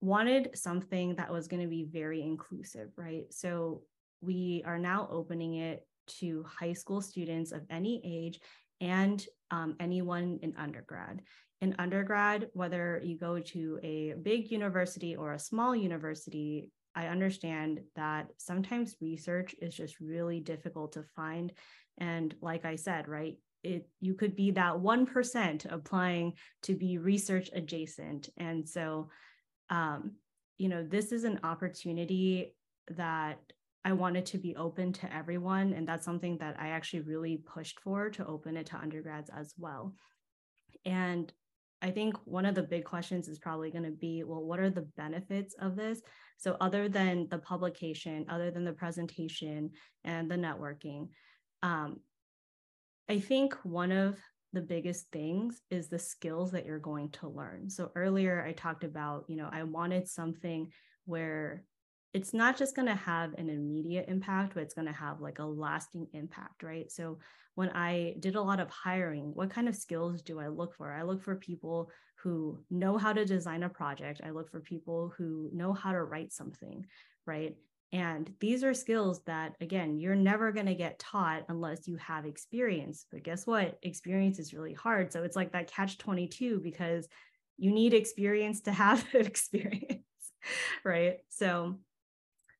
[0.00, 3.24] wanted something that was going to be very inclusive, right?
[3.30, 3.82] So,
[4.22, 5.86] we are now opening it
[6.18, 8.40] to high school students of any age
[8.80, 11.22] and um, anyone in undergrad.
[11.60, 16.70] In undergrad, whether you go to a big university or a small university,
[17.00, 21.50] I understand that sometimes research is just really difficult to find.
[21.96, 26.34] And like I said, right, it you could be that 1% applying
[26.64, 28.28] to be research adjacent.
[28.36, 29.08] And so,
[29.70, 30.12] um,
[30.58, 32.54] you know, this is an opportunity
[32.96, 33.38] that
[33.82, 35.72] I wanted to be open to everyone.
[35.72, 39.54] And that's something that I actually really pushed for to open it to undergrads as
[39.56, 39.94] well.
[40.84, 41.32] And
[41.82, 44.70] I think one of the big questions is probably going to be well, what are
[44.70, 46.02] the benefits of this?
[46.36, 49.70] So, other than the publication, other than the presentation
[50.04, 51.08] and the networking,
[51.62, 52.00] um,
[53.08, 54.18] I think one of
[54.52, 57.70] the biggest things is the skills that you're going to learn.
[57.70, 60.70] So, earlier I talked about, you know, I wanted something
[61.06, 61.64] where
[62.12, 65.38] it's not just going to have an immediate impact, but it's going to have like
[65.38, 66.90] a lasting impact, right?
[66.90, 67.18] So
[67.54, 70.92] when I did a lot of hiring, what kind of skills do I look for?
[70.92, 74.20] I look for people who know how to design a project.
[74.24, 76.84] I look for people who know how to write something,
[77.26, 77.54] right?
[77.92, 82.24] And these are skills that, again, you're never going to get taught unless you have
[82.24, 83.06] experience.
[83.10, 83.78] But guess what?
[83.82, 85.12] Experience is really hard.
[85.12, 87.08] So it's like that catch 22 because
[87.56, 90.04] you need experience to have experience,
[90.84, 91.18] right?
[91.30, 91.76] So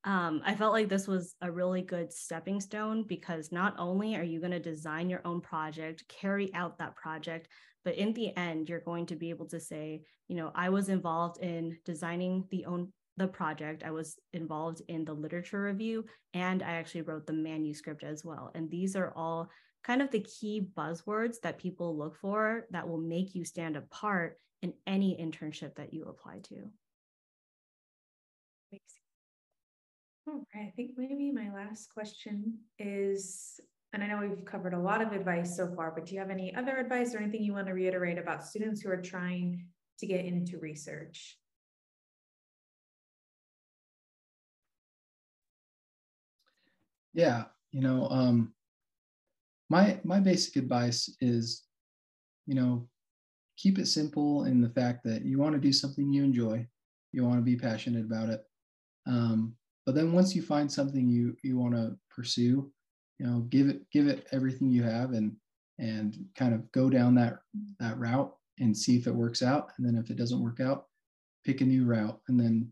[0.05, 4.23] um, I felt like this was a really good stepping stone because not only are
[4.23, 7.49] you going to design your own project, carry out that project,
[7.85, 10.89] but in the end, you're going to be able to say, you know, I was
[10.89, 13.83] involved in designing the own the project.
[13.85, 18.51] I was involved in the literature review, and I actually wrote the manuscript as well.
[18.55, 19.51] And these are all
[19.85, 24.39] kind of the key buzzwords that people look for that will make you stand apart
[24.63, 26.71] in any internship that you apply to.
[30.55, 33.61] I think maybe my last question is,
[33.93, 36.31] and I know we've covered a lot of advice so far, but do you have
[36.31, 39.67] any other advice or anything you want to reiterate about students who are trying
[39.99, 41.39] to get into research?
[47.13, 48.55] Yeah, you know, um,
[49.69, 51.65] my my basic advice is,
[52.47, 52.89] you know,
[53.57, 56.67] keep it simple in the fact that you want to do something you enjoy,
[57.13, 58.43] you want to be passionate about it.
[59.07, 59.57] Um,
[59.87, 62.71] but then once you find something you you want to pursue,
[63.19, 65.37] you know, give it give it everything you have and
[65.79, 67.39] and kind of go down that
[67.79, 69.71] that route and see if it works out.
[69.79, 70.87] And then if it doesn't work out,
[71.45, 72.71] pick a new route and then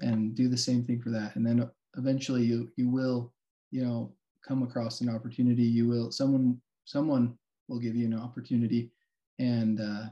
[0.00, 1.36] and do the same thing for that.
[1.36, 3.32] And then eventually you you will
[3.70, 4.12] you know
[4.46, 7.36] come across an opportunity you will someone someone
[7.68, 8.90] will give you an opportunity
[9.38, 10.06] and uh,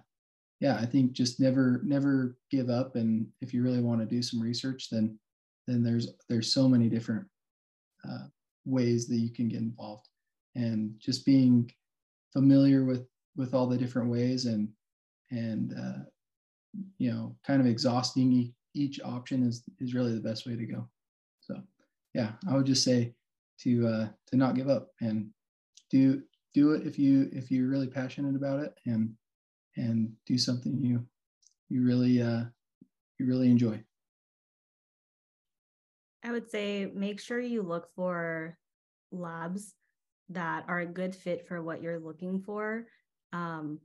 [0.60, 4.22] yeah i think just never never give up and if you really want to do
[4.22, 5.18] some research then
[5.68, 7.26] then there's there's so many different
[8.08, 8.26] uh,
[8.64, 10.08] ways that you can get involved
[10.54, 11.70] and just being
[12.32, 13.06] familiar with
[13.36, 14.68] with all the different ways and
[15.30, 16.04] and uh,
[16.98, 20.66] you know kind of exhausting each, each option is is really the best way to
[20.66, 20.88] go
[21.40, 21.60] so
[22.14, 23.12] yeah i would just say
[23.60, 25.28] to uh, to not give up and
[25.90, 26.22] do
[26.54, 29.12] do it if you if you're really passionate about it and
[29.76, 31.04] and do something you
[31.68, 32.44] you really uh,
[33.18, 33.82] you really enjoy.
[36.24, 38.56] I would say make sure you look for
[39.12, 39.74] labs
[40.30, 42.86] that are a good fit for what you're looking for.
[43.32, 43.78] Um,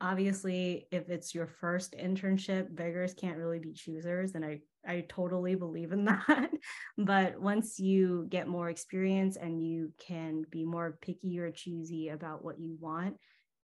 [0.00, 5.54] obviously, if it's your first internship, beggars can't really be choosers, and I I totally
[5.54, 6.50] believe in that.
[6.96, 12.44] but once you get more experience and you can be more picky or choosy about
[12.44, 13.16] what you want,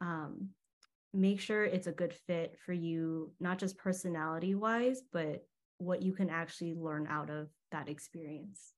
[0.01, 0.49] um,
[1.13, 5.43] make sure it's a good fit for you, not just personality wise, but
[5.79, 8.73] what you can actually learn out of that experience.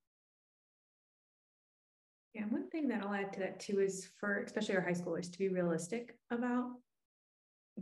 [2.34, 5.30] Yeah, one thing that I'll add to that too is for especially our high schoolers
[5.32, 6.70] to be realistic about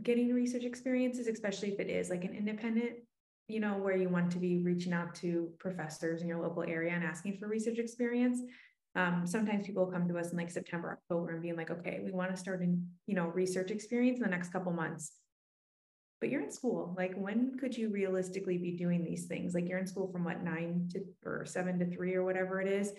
[0.02, 2.96] getting research experiences, especially if it is like an independent
[3.50, 6.92] you know, where you want to be reaching out to professors in your local area
[6.92, 8.40] and asking for research experience.
[8.94, 12.12] Um, sometimes people come to us in like September, October and being like, okay, we
[12.12, 15.12] want to start in, you know, research experience in the next couple months.
[16.20, 16.94] But you're in school.
[16.96, 19.54] Like, when could you realistically be doing these things?
[19.54, 22.68] Like, you're in school from what nine to or seven to three or whatever it
[22.68, 22.92] is.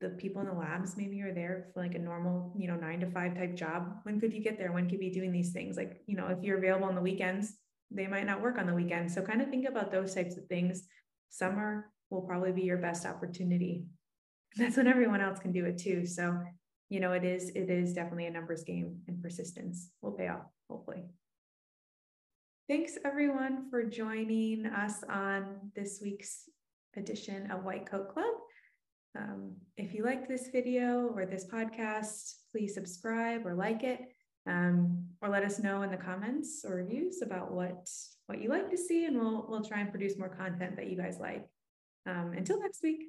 [0.00, 3.00] The people in the labs maybe are there for like a normal, you know, nine
[3.00, 4.00] to five type job.
[4.02, 4.72] When could you get there?
[4.72, 5.76] When could you be doing these things?
[5.76, 7.54] Like, you know, if you're available on the weekends,
[7.90, 9.10] they might not work on the weekend.
[9.10, 10.88] So kind of think about those types of things.
[11.30, 13.84] Summer will probably be your best opportunity.
[14.56, 16.06] That's when everyone else can do it too.
[16.06, 16.40] So,
[16.88, 20.46] you know, it is it is definitely a numbers game and persistence will pay off,
[20.68, 21.04] hopefully.
[22.66, 26.48] Thanks everyone for joining us on this week's
[26.96, 28.34] edition of White Coat Club.
[29.18, 34.00] Um, if you liked this video or this podcast, please subscribe or like it
[34.46, 37.86] um, or let us know in the comments or reviews about what
[38.28, 40.96] what you like to see and we'll we'll try and produce more content that you
[40.96, 41.44] guys like
[42.06, 43.02] um, until next week